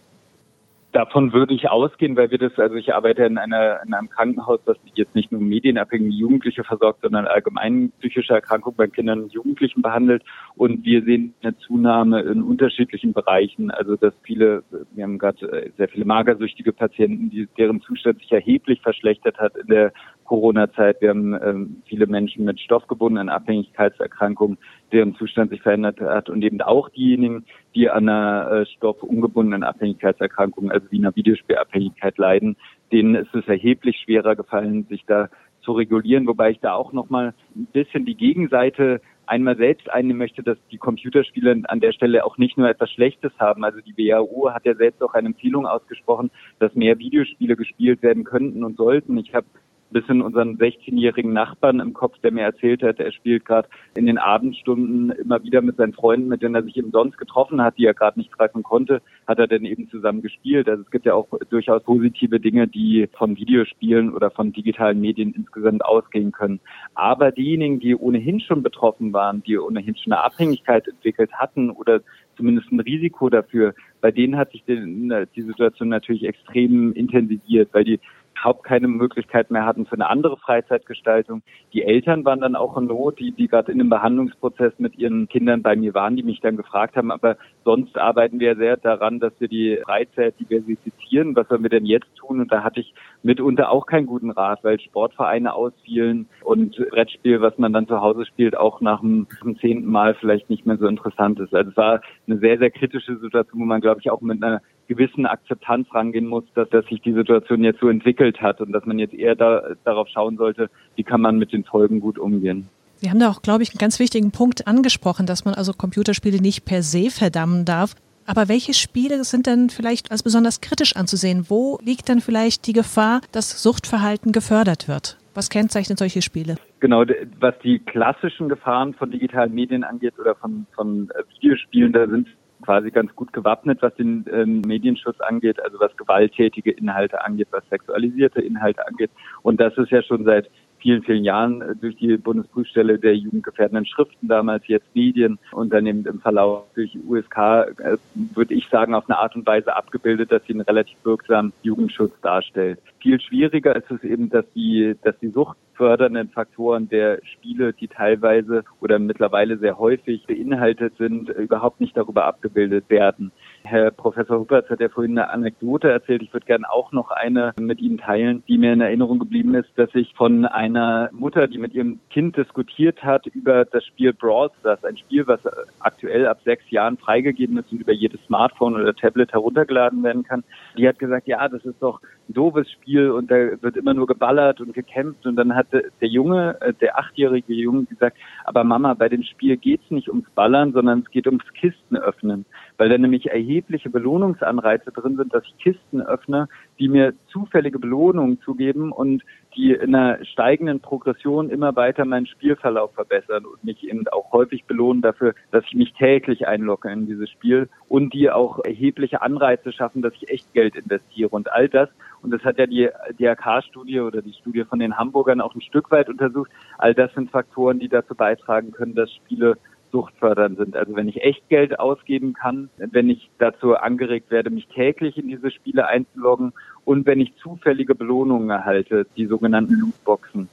Davon 0.93 1.33
würde 1.33 1.53
ich 1.53 1.69
ausgehen, 1.69 2.15
weil 2.15 2.31
wir 2.31 2.37
das, 2.37 2.57
also 2.57 2.75
ich 2.75 2.93
arbeite 2.93 3.23
in, 3.25 3.37
einer, 3.37 3.81
in 3.85 3.93
einem 3.93 4.09
Krankenhaus, 4.09 4.61
das 4.65 4.77
jetzt 4.95 5.15
nicht 5.15 5.33
nur 5.33 5.41
medienabhängige 5.41 6.15
Jugendliche 6.15 6.63
versorgt, 6.63 7.01
sondern 7.01 7.27
allgemein 7.27 7.91
psychische 7.99 8.33
Erkrankungen 8.33 8.77
bei 8.77 8.87
Kindern 8.87 9.23
und 9.23 9.33
Jugendlichen 9.33 9.81
behandelt. 9.81 10.23
Und 10.55 10.85
wir 10.85 11.03
sehen 11.03 11.33
eine 11.43 11.57
Zunahme 11.57 12.21
in 12.21 12.41
unterschiedlichen 12.41 13.11
Bereichen. 13.11 13.69
Also 13.69 13.97
dass 13.97 14.13
viele, 14.23 14.63
wir 14.95 15.03
haben 15.03 15.17
gerade 15.17 15.45
äh, 15.51 15.71
sehr 15.77 15.89
viele 15.89 16.05
magersüchtige 16.05 16.71
Patienten, 16.71 17.29
die, 17.29 17.47
deren 17.57 17.81
Zustand 17.81 18.19
sich 18.19 18.31
erheblich 18.31 18.81
verschlechtert 18.81 19.37
hat 19.39 19.57
in 19.57 19.67
der 19.67 19.91
Corona-Zeit. 20.23 21.01
Wir 21.01 21.09
haben 21.09 21.33
ähm, 21.33 21.81
viele 21.85 22.07
Menschen 22.07 22.45
mit 22.45 22.59
stoffgebundenen 22.61 23.29
Abhängigkeitserkrankungen, 23.29 24.57
deren 24.91 25.15
Zustand 25.15 25.51
sich 25.51 25.61
verändert 25.61 25.99
hat 25.99 26.29
und 26.29 26.43
eben 26.43 26.61
auch 26.61 26.89
diejenigen, 26.89 27.45
die 27.75 27.89
an 27.89 28.07
einer 28.07 28.51
äh, 28.51 28.65
stoffungebundenen 28.65 29.63
Abhängigkeitserkrankung, 29.63 30.71
also 30.71 30.87
wie 30.91 30.99
einer 30.99 31.15
Videospielabhängigkeit 31.15 32.17
leiden, 32.17 32.55
denen 32.91 33.15
ist 33.15 33.33
es 33.33 33.47
erheblich 33.47 33.97
schwerer 34.03 34.35
gefallen, 34.35 34.85
sich 34.89 35.03
da 35.05 35.29
zu 35.61 35.73
regulieren, 35.73 36.27
wobei 36.27 36.51
ich 36.51 36.59
da 36.59 36.73
auch 36.73 36.93
nochmal 36.93 37.33
ein 37.55 37.67
bisschen 37.73 38.05
die 38.05 38.15
Gegenseite 38.15 39.01
einmal 39.25 39.57
selbst 39.57 39.89
einnehmen 39.89 40.19
möchte, 40.19 40.41
dass 40.41 40.57
die 40.71 40.77
Computerspiele 40.77 41.63
an 41.67 41.79
der 41.81 41.91
Stelle 41.91 42.25
auch 42.25 42.37
nicht 42.37 42.57
nur 42.57 42.69
etwas 42.69 42.89
Schlechtes 42.91 43.33
haben. 43.37 43.65
Also 43.65 43.81
die 43.81 43.97
WHO 43.97 44.51
hat 44.53 44.65
ja 44.65 44.73
selbst 44.75 45.03
auch 45.03 45.13
eine 45.13 45.27
Empfehlung 45.27 45.67
ausgesprochen, 45.67 46.31
dass 46.59 46.73
mehr 46.75 46.97
Videospiele 46.97 47.57
gespielt 47.57 48.01
werden 48.01 48.23
könnten 48.23 48.63
und 48.63 48.77
sollten. 48.77 49.17
Ich 49.17 49.33
habe 49.33 49.45
bisschen 49.91 50.21
unseren 50.21 50.57
16-jährigen 50.57 51.33
Nachbarn 51.33 51.79
im 51.79 51.93
Kopf, 51.93 52.17
der 52.19 52.31
mir 52.31 52.43
erzählt 52.43 52.83
hat, 52.83 52.99
er 52.99 53.11
spielt 53.11 53.45
gerade 53.45 53.67
in 53.95 54.05
den 54.05 54.17
Abendstunden 54.17 55.11
immer 55.11 55.41
wieder 55.43 55.61
mit 55.61 55.77
seinen 55.77 55.93
Freunden, 55.93 56.27
mit 56.27 56.41
denen 56.41 56.55
er 56.55 56.63
sich 56.63 56.77
eben 56.77 56.91
sonst 56.91 57.17
getroffen 57.17 57.61
hat, 57.61 57.77
die 57.77 57.85
er 57.85 57.93
gerade 57.93 58.19
nicht 58.19 58.31
treffen 58.31 58.63
konnte, 58.63 59.01
hat 59.27 59.39
er 59.39 59.47
dann 59.47 59.65
eben 59.65 59.89
zusammen 59.89 60.21
gespielt. 60.21 60.67
Also 60.67 60.83
es 60.83 60.91
gibt 60.91 61.05
ja 61.05 61.13
auch 61.13 61.27
durchaus 61.49 61.83
positive 61.83 62.39
Dinge, 62.39 62.67
die 62.67 63.07
von 63.17 63.37
Videospielen 63.37 64.13
oder 64.13 64.31
von 64.31 64.51
digitalen 64.51 64.99
Medien 64.99 65.33
insgesamt 65.33 65.85
ausgehen 65.85 66.31
können. 66.31 66.59
Aber 66.93 67.31
diejenigen, 67.31 67.79
die 67.79 67.95
ohnehin 67.95 68.39
schon 68.39 68.63
betroffen 68.63 69.13
waren, 69.13 69.43
die 69.43 69.57
ohnehin 69.57 69.95
schon 69.95 70.13
eine 70.13 70.23
Abhängigkeit 70.23 70.87
entwickelt 70.87 71.31
hatten 71.33 71.69
oder 71.69 72.01
zumindest 72.35 72.71
ein 72.71 72.79
Risiko 72.79 73.29
dafür, 73.29 73.73
bei 73.99 74.11
denen 74.11 74.37
hat 74.37 74.51
sich 74.51 74.63
die, 74.65 75.25
die 75.35 75.41
Situation 75.41 75.89
natürlich 75.89 76.23
extrem 76.23 76.93
intensiviert, 76.93 77.69
weil 77.73 77.83
die 77.83 77.99
überhaupt 78.37 78.63
keine 78.63 78.87
Möglichkeit 78.87 79.51
mehr 79.51 79.65
hatten 79.65 79.85
für 79.85 79.93
eine 79.93 80.09
andere 80.09 80.37
Freizeitgestaltung. 80.37 81.41
Die 81.73 81.83
Eltern 81.83 82.23
waren 82.25 82.41
dann 82.41 82.55
auch 82.55 82.77
in 82.77 82.85
Not, 82.85 83.19
die, 83.19 83.31
die 83.31 83.47
gerade 83.47 83.71
in 83.71 83.79
einem 83.79 83.89
Behandlungsprozess 83.89 84.73
mit 84.77 84.97
ihren 84.97 85.27
Kindern 85.27 85.61
bei 85.61 85.75
mir 85.75 85.93
waren, 85.93 86.15
die 86.15 86.23
mich 86.23 86.39
dann 86.39 86.57
gefragt 86.57 86.95
haben, 86.95 87.11
aber 87.11 87.37
sonst 87.65 87.97
arbeiten 87.97 88.39
wir 88.39 88.55
sehr 88.55 88.77
daran, 88.77 89.19
dass 89.19 89.33
wir 89.39 89.47
die 89.47 89.79
Freizeit 89.83 90.39
diversifizieren. 90.39 91.35
Was 91.35 91.47
sollen 91.47 91.63
wir 91.63 91.69
denn 91.69 91.85
jetzt 91.85 92.15
tun? 92.15 92.39
Und 92.39 92.51
da 92.51 92.63
hatte 92.63 92.79
ich 92.79 92.93
mitunter 93.23 93.69
auch 93.69 93.85
keinen 93.85 94.05
guten 94.05 94.31
Rat, 94.31 94.63
weil 94.63 94.79
Sportvereine 94.79 95.53
ausfielen 95.53 96.27
und 96.43 96.77
Brettspiel, 96.89 97.41
was 97.41 97.57
man 97.57 97.73
dann 97.73 97.87
zu 97.87 98.01
Hause 98.01 98.25
spielt, 98.25 98.55
auch 98.55 98.81
nach 98.81 99.01
dem, 99.01 99.27
zehnten 99.59 99.89
Mal 99.89 100.13
vielleicht 100.13 100.49
nicht 100.49 100.65
mehr 100.65 100.77
so 100.77 100.87
interessant 100.87 101.39
ist. 101.39 101.53
Also 101.53 101.71
es 101.71 101.77
war 101.77 102.01
eine 102.27 102.37
sehr, 102.37 102.57
sehr 102.57 102.69
kritische 102.69 103.17
Situation, 103.17 103.61
wo 103.61 103.65
man, 103.65 103.81
glaube 103.81 104.01
ich, 104.01 104.11
auch 104.11 104.21
mit 104.21 104.43
einer 104.43 104.61
gewissen 104.87 105.25
Akzeptanz 105.25 105.87
rangehen 105.93 106.27
muss, 106.27 106.43
dass, 106.55 106.69
dass 106.69 106.85
sich 106.85 107.01
die 107.01 107.13
Situation 107.13 107.63
jetzt 107.63 107.79
so 107.79 107.89
entwickelt 107.89 108.41
hat 108.41 108.61
und 108.61 108.71
dass 108.71 108.85
man 108.85 108.99
jetzt 108.99 109.13
eher 109.13 109.35
da, 109.35 109.61
darauf 109.83 110.07
schauen 110.07 110.37
sollte, 110.37 110.69
wie 110.95 111.03
kann 111.03 111.21
man 111.21 111.37
mit 111.37 111.53
den 111.53 111.63
Folgen 111.63 111.99
gut 111.99 112.17
umgehen. 112.17 112.69
Sie 112.95 113.09
haben 113.09 113.19
da 113.19 113.29
auch, 113.29 113.41
glaube 113.41 113.63
ich, 113.63 113.69
einen 113.69 113.77
ganz 113.77 113.99
wichtigen 113.99 114.31
Punkt 114.31 114.65
angesprochen, 114.67 115.27
dass 115.27 115.45
man 115.45 115.53
also 115.53 115.71
Computerspiele 115.73 116.41
nicht 116.41 116.65
per 116.65 116.81
se 116.81 117.11
verdammen 117.11 117.63
darf. 117.63 117.93
Aber 118.25 118.49
welche 118.49 118.73
Spiele 118.73 119.23
sind 119.23 119.47
denn 119.47 119.69
vielleicht 119.69 120.11
als 120.11 120.23
besonders 120.23 120.61
kritisch 120.61 120.95
anzusehen? 120.95 121.45
Wo 121.47 121.79
liegt 121.83 122.09
denn 122.09 122.19
vielleicht 122.19 122.67
die 122.67 122.73
Gefahr, 122.73 123.21
dass 123.31 123.61
Suchtverhalten 123.63 124.31
gefördert 124.31 124.87
wird? 124.87 125.17
Was 125.33 125.49
kennzeichnet 125.49 125.99
solche 125.99 126.23
Spiele? 126.23 126.55
Genau, 126.79 127.05
was 127.39 127.53
die 127.63 127.79
klassischen 127.79 128.49
Gefahren 128.49 128.95
von 128.95 129.11
digitalen 129.11 129.53
Medien 129.53 129.83
angeht 129.83 130.17
oder 130.19 130.35
von, 130.35 130.65
von 130.75 131.09
äh, 131.11 131.23
Videospielen, 131.35 131.93
da 131.93 132.07
sind 132.07 132.27
quasi 132.61 132.91
ganz 132.91 133.15
gut 133.15 133.33
gewappnet, 133.33 133.81
was 133.81 133.93
den 133.95 134.25
ähm, 134.31 134.61
Medienschutz 134.61 135.19
angeht, 135.21 135.63
also 135.63 135.79
was 135.79 135.95
gewalttätige 135.97 136.71
Inhalte 136.71 137.23
angeht, 137.23 137.47
was 137.51 137.67
sexualisierte 137.69 138.41
Inhalte 138.41 138.85
angeht. 138.87 139.11
Und 139.43 139.59
das 139.59 139.77
ist 139.77 139.91
ja 139.91 140.01
schon 140.01 140.23
seit 140.25 140.49
vielen, 140.79 141.03
vielen 141.03 141.23
Jahren 141.23 141.61
äh, 141.61 141.75
durch 141.75 141.95
die 141.97 142.17
Bundesprüfstelle 142.17 142.99
der 142.99 143.15
jugendgefährdenden 143.15 143.85
Schriften, 143.85 144.27
damals 144.27 144.67
jetzt 144.67 144.95
Medien 144.95 145.39
und 145.51 145.73
dann 145.73 145.85
eben 145.85 146.05
im 146.05 146.19
Verlauf 146.19 146.65
durch 146.75 146.97
USK, 147.07 147.37
äh, 147.37 147.97
würde 148.33 148.53
ich 148.53 148.67
sagen, 148.69 148.93
auf 148.93 149.09
eine 149.09 149.17
Art 149.17 149.35
und 149.35 149.45
Weise 149.45 149.75
abgebildet, 149.75 150.31
dass 150.31 150.43
sie 150.45 150.53
einen 150.53 150.61
relativ 150.61 150.97
wirksamen 151.03 151.53
Jugendschutz 151.61 152.13
darstellt. 152.21 152.79
Viel 153.01 153.19
schwieriger 153.19 153.75
ist 153.75 153.89
es 153.91 154.03
eben, 154.03 154.29
dass 154.29 154.45
die, 154.53 154.95
dass 155.03 155.17
die 155.19 155.29
suchtfördernden 155.77 156.29
Faktoren 156.29 156.89
der 156.89 157.19
Spiele, 157.23 157.73
die 157.73 157.87
teilweise 157.87 158.63
oder 158.81 158.99
mittlerweile 158.99 159.57
sehr 159.57 159.77
häufig 159.77 160.25
beinhaltet 160.25 160.97
sind, 160.97 161.29
überhaupt 161.29 161.79
nicht 161.79 161.95
darüber 161.95 162.25
abgebildet 162.25 162.89
werden. 162.89 163.31
Herr 163.67 163.91
Professor 163.91 164.39
Huppertz 164.39 164.69
hat 164.69 164.79
ja 164.79 164.87
vorhin 164.87 165.17
eine 165.17 165.29
Anekdote 165.29 165.91
erzählt. 165.91 166.21
Ich 166.21 166.33
würde 166.33 166.45
gerne 166.45 166.71
auch 166.71 166.93
noch 166.93 167.11
eine 167.11 167.53
mit 167.59 167.81
Ihnen 167.81 167.97
teilen, 167.97 168.41
die 168.47 168.57
mir 168.57 168.71
in 168.71 168.79
Erinnerung 168.79 169.19
geblieben 169.19 169.55
ist, 169.55 169.69
dass 169.75 169.93
ich 169.93 170.13
von 170.15 170.45
einer 170.45 171.09
Mutter, 171.11 171.47
die 171.47 171.57
mit 171.57 171.73
ihrem 171.73 171.99
Kind 172.09 172.37
diskutiert 172.37 173.03
hat 173.03 173.25
über 173.27 173.65
das 173.65 173.85
Spiel 173.85 174.13
Brawl 174.13 174.49
Stars, 174.59 174.83
ein 174.85 174.97
Spiel, 174.97 175.27
was 175.27 175.41
aktuell 175.79 176.27
ab 176.27 176.39
sechs 176.45 176.69
Jahren 176.69 176.97
freigegeben 176.97 177.57
ist 177.57 177.71
und 177.71 177.81
über 177.81 177.91
jedes 177.91 178.21
Smartphone 178.25 178.75
oder 178.75 178.95
Tablet 178.95 179.33
heruntergeladen 179.33 180.01
werden 180.01 180.23
kann. 180.23 180.45
Die 180.77 180.87
hat 180.87 180.97
gesagt, 180.97 181.27
ja, 181.27 181.47
das 181.49 181.65
ist 181.65 181.81
doch 181.81 182.01
ein 182.29 182.33
doofes 182.33 182.71
Spiel 182.71 183.11
und 183.11 183.29
da 183.29 183.35
wird 183.61 183.75
immer 183.75 183.93
nur 183.93 184.07
geballert 184.07 184.61
und 184.61 184.73
gekämpft. 184.73 185.25
Und 185.25 185.35
dann 185.35 185.55
hat 185.55 185.67
der 185.73 186.07
Junge, 186.07 186.55
äh, 186.61 186.73
der 186.73 186.97
achtjährige 186.97 187.53
Junge 187.53 187.83
gesagt, 187.83 188.17
aber 188.45 188.63
Mama, 188.63 188.93
bei 188.93 189.09
dem 189.09 189.23
Spiel 189.23 189.57
geht's 189.57 189.91
nicht 189.91 190.07
ums 190.07 190.29
Ballern, 190.35 190.71
sondern 190.71 190.99
es 190.99 191.11
geht 191.11 191.27
ums 191.27 191.43
Kistenöffnen. 191.53 192.45
weil 192.77 192.89
da 192.89 192.97
nämlich 192.97 193.31
erhebliche 193.57 193.89
Belohnungsanreize 193.89 194.91
drin 194.91 195.17
sind, 195.17 195.33
dass 195.33 195.43
ich 195.43 195.57
Kisten 195.57 196.01
öffne, 196.01 196.47
die 196.77 196.87
mir 196.87 197.13
zufällige 197.31 197.79
Belohnungen 197.79 198.39
zugeben 198.41 198.91
und 198.91 199.23
die 199.55 199.71
in 199.71 199.95
einer 199.95 200.23
steigenden 200.25 200.79
Progression 200.79 201.49
immer 201.49 201.75
weiter 201.75 202.05
meinen 202.05 202.27
Spielverlauf 202.27 202.93
verbessern 202.93 203.45
und 203.47 203.63
mich 203.63 203.83
eben 203.83 204.07
auch 204.09 204.31
häufig 204.31 204.65
belohnen 204.65 205.01
dafür, 205.01 205.33
dass 205.49 205.63
ich 205.65 205.73
mich 205.73 205.93
täglich 205.93 206.47
einlogge 206.47 206.91
in 206.91 207.07
dieses 207.07 207.31
Spiel 207.31 207.67
und 207.89 208.13
die 208.13 208.29
auch 208.29 208.63
erhebliche 208.63 209.23
Anreize 209.23 209.71
schaffen, 209.71 210.03
dass 210.03 210.13
ich 210.13 210.29
echt 210.29 210.53
Geld 210.53 210.75
investiere 210.75 211.29
und 211.29 211.51
all 211.51 211.67
das. 211.67 211.89
Und 212.21 212.29
das 212.31 212.43
hat 212.43 212.59
ja 212.59 212.67
die 212.67 212.89
DRK-Studie 213.19 214.01
oder 214.01 214.21
die 214.21 214.33
Studie 214.33 214.65
von 214.65 214.77
den 214.77 214.97
Hamburgern 214.97 215.41
auch 215.41 215.55
ein 215.55 215.61
Stück 215.61 215.89
weit 215.89 216.09
untersucht. 216.09 216.51
All 216.77 216.93
das 216.93 217.11
sind 217.15 217.31
Faktoren, 217.31 217.79
die 217.79 217.89
dazu 217.89 218.13
beitragen 218.13 218.71
können, 218.71 218.93
dass 218.93 219.11
Spiele 219.11 219.57
suchtfördernd 219.97 220.57
sind. 220.57 220.75
Also 220.75 220.95
wenn 220.95 221.07
ich 221.07 221.23
echt 221.23 221.49
Geld 221.49 221.79
ausgeben 221.79 222.33
kann, 222.33 222.69
wenn 222.77 223.09
ich 223.09 223.29
dazu 223.39 223.75
angeregt 223.75 224.29
werde, 224.29 224.51
mich 224.51 224.67
täglich 224.67 225.17
in 225.17 225.27
diese 225.27 225.49
Spiele 225.49 225.87
einzuloggen 225.87 226.53
und 226.85 227.05
wenn 227.07 227.19
ich 227.19 227.33
zufällige 227.41 227.95
Belohnungen 227.95 228.49
erhalte, 228.49 229.07
die 229.17 229.25
sogenannten 229.25 229.73
Lootboxen. 229.73 230.49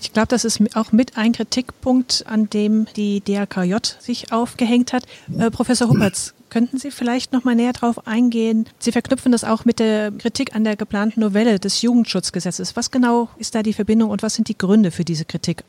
Ich 0.00 0.12
glaube, 0.12 0.28
das 0.28 0.44
ist 0.44 0.60
auch 0.76 0.92
mit 0.92 1.18
ein 1.18 1.32
Kritikpunkt, 1.32 2.24
an 2.28 2.48
dem 2.48 2.86
die 2.94 3.20
DRKJ 3.20 3.74
sich 3.98 4.32
aufgehängt 4.32 4.92
hat. 4.92 5.02
Äh, 5.36 5.50
Professor 5.50 5.88
Huppertz, 5.88 6.34
könnten 6.50 6.78
Sie 6.78 6.92
vielleicht 6.92 7.32
noch 7.32 7.42
mal 7.42 7.56
näher 7.56 7.72
darauf 7.72 8.06
eingehen? 8.06 8.66
Sie 8.78 8.92
verknüpfen 8.92 9.32
das 9.32 9.42
auch 9.42 9.64
mit 9.64 9.80
der 9.80 10.12
Kritik 10.12 10.54
an 10.54 10.62
der 10.62 10.76
geplanten 10.76 11.20
Novelle 11.20 11.58
des 11.58 11.82
Jugendschutzgesetzes. 11.82 12.76
Was 12.76 12.92
genau 12.92 13.28
ist 13.38 13.56
da 13.56 13.64
die 13.64 13.72
Verbindung 13.72 14.10
und 14.10 14.22
was 14.22 14.34
sind 14.34 14.48
die 14.48 14.56
Gründe 14.56 14.92
für 14.92 15.04
diese 15.04 15.24
Kritik? 15.24 15.64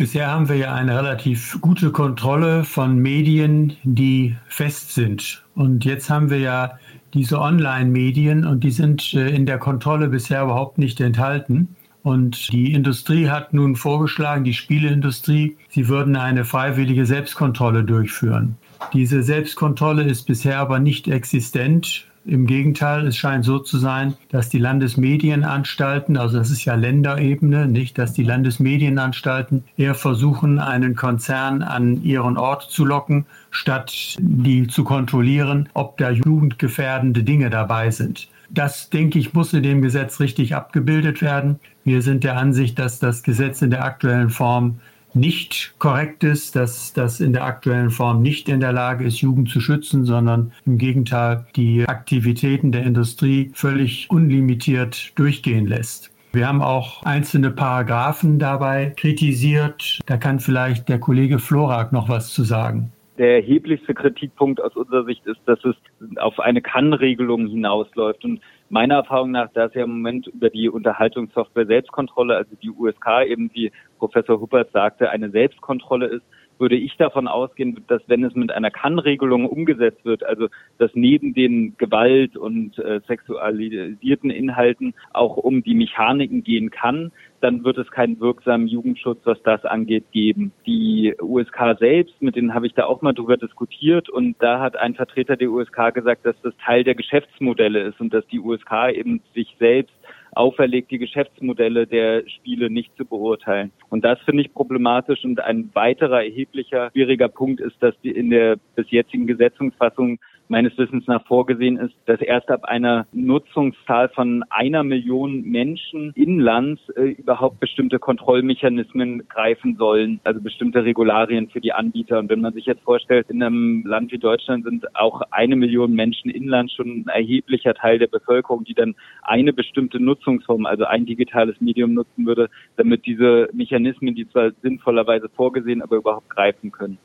Bisher 0.00 0.30
haben 0.30 0.48
wir 0.48 0.56
ja 0.56 0.72
eine 0.72 0.96
relativ 0.96 1.60
gute 1.60 1.92
Kontrolle 1.92 2.64
von 2.64 2.96
Medien, 2.96 3.76
die 3.82 4.34
fest 4.48 4.94
sind. 4.94 5.44
Und 5.54 5.84
jetzt 5.84 6.08
haben 6.08 6.30
wir 6.30 6.38
ja 6.38 6.78
diese 7.12 7.38
Online-Medien 7.38 8.46
und 8.46 8.64
die 8.64 8.70
sind 8.70 9.12
äh, 9.12 9.28
in 9.28 9.44
der 9.44 9.58
Kontrolle 9.58 10.08
bisher 10.08 10.42
überhaupt 10.42 10.78
nicht 10.78 11.02
enthalten. 11.02 11.76
Und 12.02 12.50
die 12.50 12.72
Industrie 12.72 13.28
hat 13.28 13.52
nun 13.52 13.76
vorgeschlagen, 13.76 14.42
die 14.42 14.54
Spieleindustrie, 14.54 15.58
sie 15.68 15.88
würden 15.88 16.16
eine 16.16 16.46
freiwillige 16.46 17.04
Selbstkontrolle 17.04 17.84
durchführen. 17.84 18.56
Diese 18.94 19.22
Selbstkontrolle 19.22 20.04
ist 20.04 20.22
bisher 20.22 20.60
aber 20.60 20.78
nicht 20.78 21.08
existent. 21.08 22.06
Im 22.26 22.46
Gegenteil, 22.46 23.06
es 23.06 23.16
scheint 23.16 23.46
so 23.46 23.58
zu 23.58 23.78
sein, 23.78 24.14
dass 24.28 24.50
die 24.50 24.58
Landesmedienanstalten, 24.58 26.18
also 26.18 26.36
das 26.36 26.50
ist 26.50 26.66
ja 26.66 26.74
Länderebene, 26.74 27.66
nicht, 27.66 27.96
dass 27.96 28.12
die 28.12 28.24
Landesmedienanstalten 28.24 29.64
eher 29.78 29.94
versuchen, 29.94 30.58
einen 30.58 30.94
Konzern 30.94 31.62
an 31.62 32.02
ihren 32.02 32.36
Ort 32.36 32.64
zu 32.70 32.84
locken, 32.84 33.24
statt 33.50 34.16
die 34.20 34.66
zu 34.66 34.84
kontrollieren, 34.84 35.70
ob 35.72 35.96
da 35.96 36.10
jugendgefährdende 36.10 37.22
Dinge 37.22 37.48
dabei 37.48 37.90
sind. 37.90 38.28
Das, 38.50 38.90
denke 38.90 39.18
ich, 39.18 39.32
muss 39.32 39.54
in 39.54 39.62
dem 39.62 39.80
Gesetz 39.80 40.20
richtig 40.20 40.54
abgebildet 40.54 41.22
werden. 41.22 41.58
Wir 41.84 42.02
sind 42.02 42.24
der 42.24 42.36
Ansicht, 42.36 42.78
dass 42.78 42.98
das 42.98 43.22
Gesetz 43.22 43.62
in 43.62 43.70
der 43.70 43.84
aktuellen 43.84 44.28
Form 44.28 44.80
nicht 45.14 45.74
korrekt 45.78 46.24
ist, 46.24 46.56
dass 46.56 46.92
das 46.92 47.20
in 47.20 47.32
der 47.32 47.44
aktuellen 47.44 47.90
Form 47.90 48.22
nicht 48.22 48.48
in 48.48 48.60
der 48.60 48.72
Lage 48.72 49.04
ist, 49.04 49.20
Jugend 49.20 49.50
zu 49.50 49.60
schützen, 49.60 50.04
sondern 50.04 50.52
im 50.66 50.78
Gegenteil 50.78 51.46
die 51.56 51.88
Aktivitäten 51.88 52.72
der 52.72 52.84
Industrie 52.84 53.50
völlig 53.54 54.10
unlimitiert 54.10 55.12
durchgehen 55.16 55.66
lässt. 55.66 56.10
Wir 56.32 56.46
haben 56.46 56.62
auch 56.62 57.02
einzelne 57.02 57.50
Paragraphen 57.50 58.38
dabei 58.38 58.92
kritisiert. 58.96 59.98
Da 60.06 60.16
kann 60.16 60.38
vielleicht 60.38 60.88
der 60.88 61.00
Kollege 61.00 61.40
Florak 61.40 61.92
noch 61.92 62.08
was 62.08 62.28
zu 62.32 62.44
sagen. 62.44 62.92
Der 63.20 63.34
erheblichste 63.34 63.92
Kritikpunkt 63.92 64.62
aus 64.62 64.74
unserer 64.74 65.04
Sicht 65.04 65.26
ist, 65.26 65.40
dass 65.44 65.62
es 65.62 65.76
auf 66.16 66.40
eine 66.40 66.62
Kann-Regelung 66.62 67.48
hinausläuft. 67.48 68.24
Und 68.24 68.40
meiner 68.70 68.94
Erfahrung 68.94 69.32
nach, 69.32 69.50
da 69.52 69.66
es 69.66 69.74
ja 69.74 69.84
im 69.84 69.90
Moment 69.90 70.28
über 70.28 70.48
die 70.48 70.70
Unterhaltungssoftware 70.70 71.66
Selbstkontrolle, 71.66 72.34
also 72.34 72.56
die 72.62 72.70
USK 72.70 73.26
eben, 73.26 73.50
wie 73.52 73.72
Professor 73.98 74.40
Huppert 74.40 74.72
sagte, 74.72 75.10
eine 75.10 75.28
Selbstkontrolle 75.28 76.06
ist, 76.06 76.24
würde 76.60 76.76
ich 76.76 76.96
davon 76.96 77.26
ausgehen, 77.26 77.82
dass 77.88 78.02
wenn 78.06 78.22
es 78.22 78.34
mit 78.34 78.52
einer 78.52 78.70
Kann-Regelung 78.70 79.46
umgesetzt 79.46 80.04
wird, 80.04 80.22
also 80.22 80.48
dass 80.78 80.90
neben 80.94 81.34
den 81.34 81.76
Gewalt- 81.78 82.36
und 82.36 82.78
äh, 82.78 83.00
sexualisierten 83.08 84.30
Inhalten 84.30 84.94
auch 85.12 85.36
um 85.36 85.62
die 85.62 85.74
Mechaniken 85.74 86.44
gehen 86.44 86.70
kann, 86.70 87.12
dann 87.40 87.64
wird 87.64 87.78
es 87.78 87.90
keinen 87.90 88.20
wirksamen 88.20 88.68
Jugendschutz, 88.68 89.20
was 89.24 89.42
das 89.42 89.64
angeht, 89.64 90.12
geben. 90.12 90.52
Die 90.66 91.14
USK 91.20 91.78
selbst, 91.78 92.20
mit 92.20 92.36
denen 92.36 92.54
habe 92.54 92.66
ich 92.66 92.74
da 92.74 92.84
auch 92.84 93.02
mal 93.02 93.14
drüber 93.14 93.38
diskutiert 93.38 94.10
und 94.10 94.36
da 94.40 94.60
hat 94.60 94.76
ein 94.76 94.94
Vertreter 94.94 95.36
der 95.36 95.50
USK 95.50 95.94
gesagt, 95.94 96.26
dass 96.26 96.36
das 96.42 96.54
Teil 96.64 96.84
der 96.84 96.94
Geschäftsmodelle 96.94 97.80
ist 97.80 98.00
und 98.00 98.12
dass 98.12 98.26
die 98.26 98.40
USK 98.40 98.90
eben 98.92 99.22
sich 99.34 99.56
selbst 99.58 99.94
auferlegt, 100.32 100.90
die 100.90 100.98
Geschäftsmodelle 100.98 101.86
der 101.86 102.28
Spiele 102.28 102.70
nicht 102.70 102.96
zu 102.96 103.04
beurteilen. 103.04 103.72
Und 103.88 104.04
das 104.04 104.18
finde 104.20 104.42
ich 104.42 104.52
problematisch. 104.52 105.24
Und 105.24 105.40
ein 105.40 105.70
weiterer 105.74 106.24
erheblicher, 106.24 106.90
schwieriger 106.92 107.28
Punkt 107.28 107.60
ist, 107.60 107.76
dass 107.80 107.94
die 108.02 108.10
in 108.10 108.30
der 108.30 108.56
bis 108.74 108.90
jetzigen 108.90 109.26
Gesetzungsfassung 109.26 110.18
meines 110.50 110.76
Wissens 110.76 111.06
nach 111.06 111.24
vorgesehen 111.26 111.78
ist, 111.78 111.94
dass 112.06 112.20
erst 112.20 112.50
ab 112.50 112.64
einer 112.64 113.06
Nutzungszahl 113.12 114.08
von 114.10 114.44
einer 114.50 114.82
Million 114.82 115.42
Menschen 115.42 116.12
inlands 116.14 116.80
äh, 116.96 117.12
überhaupt 117.12 117.60
bestimmte 117.60 117.98
Kontrollmechanismen 117.98 119.28
greifen 119.28 119.76
sollen, 119.76 120.20
also 120.24 120.40
bestimmte 120.40 120.84
Regularien 120.84 121.48
für 121.48 121.60
die 121.60 121.72
Anbieter. 121.72 122.18
Und 122.18 122.28
wenn 122.30 122.40
man 122.40 122.52
sich 122.52 122.66
jetzt 122.66 122.82
vorstellt, 122.82 123.30
in 123.30 123.42
einem 123.42 123.84
Land 123.86 124.12
wie 124.12 124.18
Deutschland 124.18 124.64
sind 124.64 124.94
auch 124.96 125.22
eine 125.30 125.56
Million 125.56 125.92
Menschen 125.92 126.30
inland 126.30 126.72
schon 126.72 127.04
ein 127.04 127.08
erheblicher 127.08 127.74
Teil 127.74 127.98
der 127.98 128.08
Bevölkerung, 128.08 128.64
die 128.64 128.74
dann 128.74 128.96
eine 129.22 129.52
bestimmte 129.52 130.00
Nutzungsform, 130.00 130.66
also 130.66 130.84
ein 130.84 131.06
digitales 131.06 131.60
Medium 131.60 131.94
nutzen 131.94 132.26
würde, 132.26 132.48
damit 132.76 133.06
diese 133.06 133.48
Mechanismen, 133.52 134.14
die 134.14 134.28
zwar 134.28 134.50
sinnvollerweise 134.62 135.28
vorgesehen, 135.28 135.82
aber 135.82 135.96
überhaupt 135.96 136.28
greifen 136.28 136.72
können. 136.72 136.98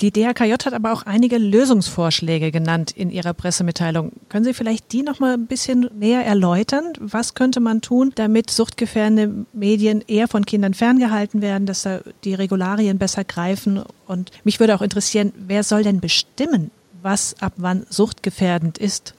Die 0.00 0.10
DHKJ 0.10 0.52
hat 0.52 0.72
aber 0.72 0.92
auch 0.92 1.04
einige 1.04 1.38
Lösungsvorschläge 1.38 2.50
genannt 2.50 2.90
in 2.90 3.10
ihrer 3.10 3.32
Pressemitteilung. 3.32 4.12
Können 4.28 4.44
Sie 4.44 4.52
vielleicht 4.52 4.92
die 4.92 5.02
noch 5.02 5.20
mal 5.20 5.34
ein 5.34 5.46
bisschen 5.46 5.88
näher 5.96 6.24
erläutern? 6.24 6.92
Was 6.98 7.34
könnte 7.34 7.60
man 7.60 7.80
tun, 7.80 8.10
damit 8.16 8.50
suchtgefährdende 8.50 9.46
Medien 9.52 10.02
eher 10.06 10.26
von 10.26 10.44
Kindern 10.44 10.74
ferngehalten 10.74 11.42
werden, 11.42 11.66
dass 11.66 11.82
da 11.82 12.00
die 12.24 12.34
Regularien 12.34 12.98
besser 12.98 13.22
greifen? 13.22 13.84
Und 14.06 14.32
mich 14.42 14.58
würde 14.58 14.74
auch 14.74 14.82
interessieren, 14.82 15.32
wer 15.36 15.62
soll 15.62 15.84
denn 15.84 16.00
bestimmen, 16.00 16.72
was 17.00 17.36
ab 17.40 17.52
wann 17.56 17.86
suchtgefährdend 17.88 18.78
ist? 18.78 19.14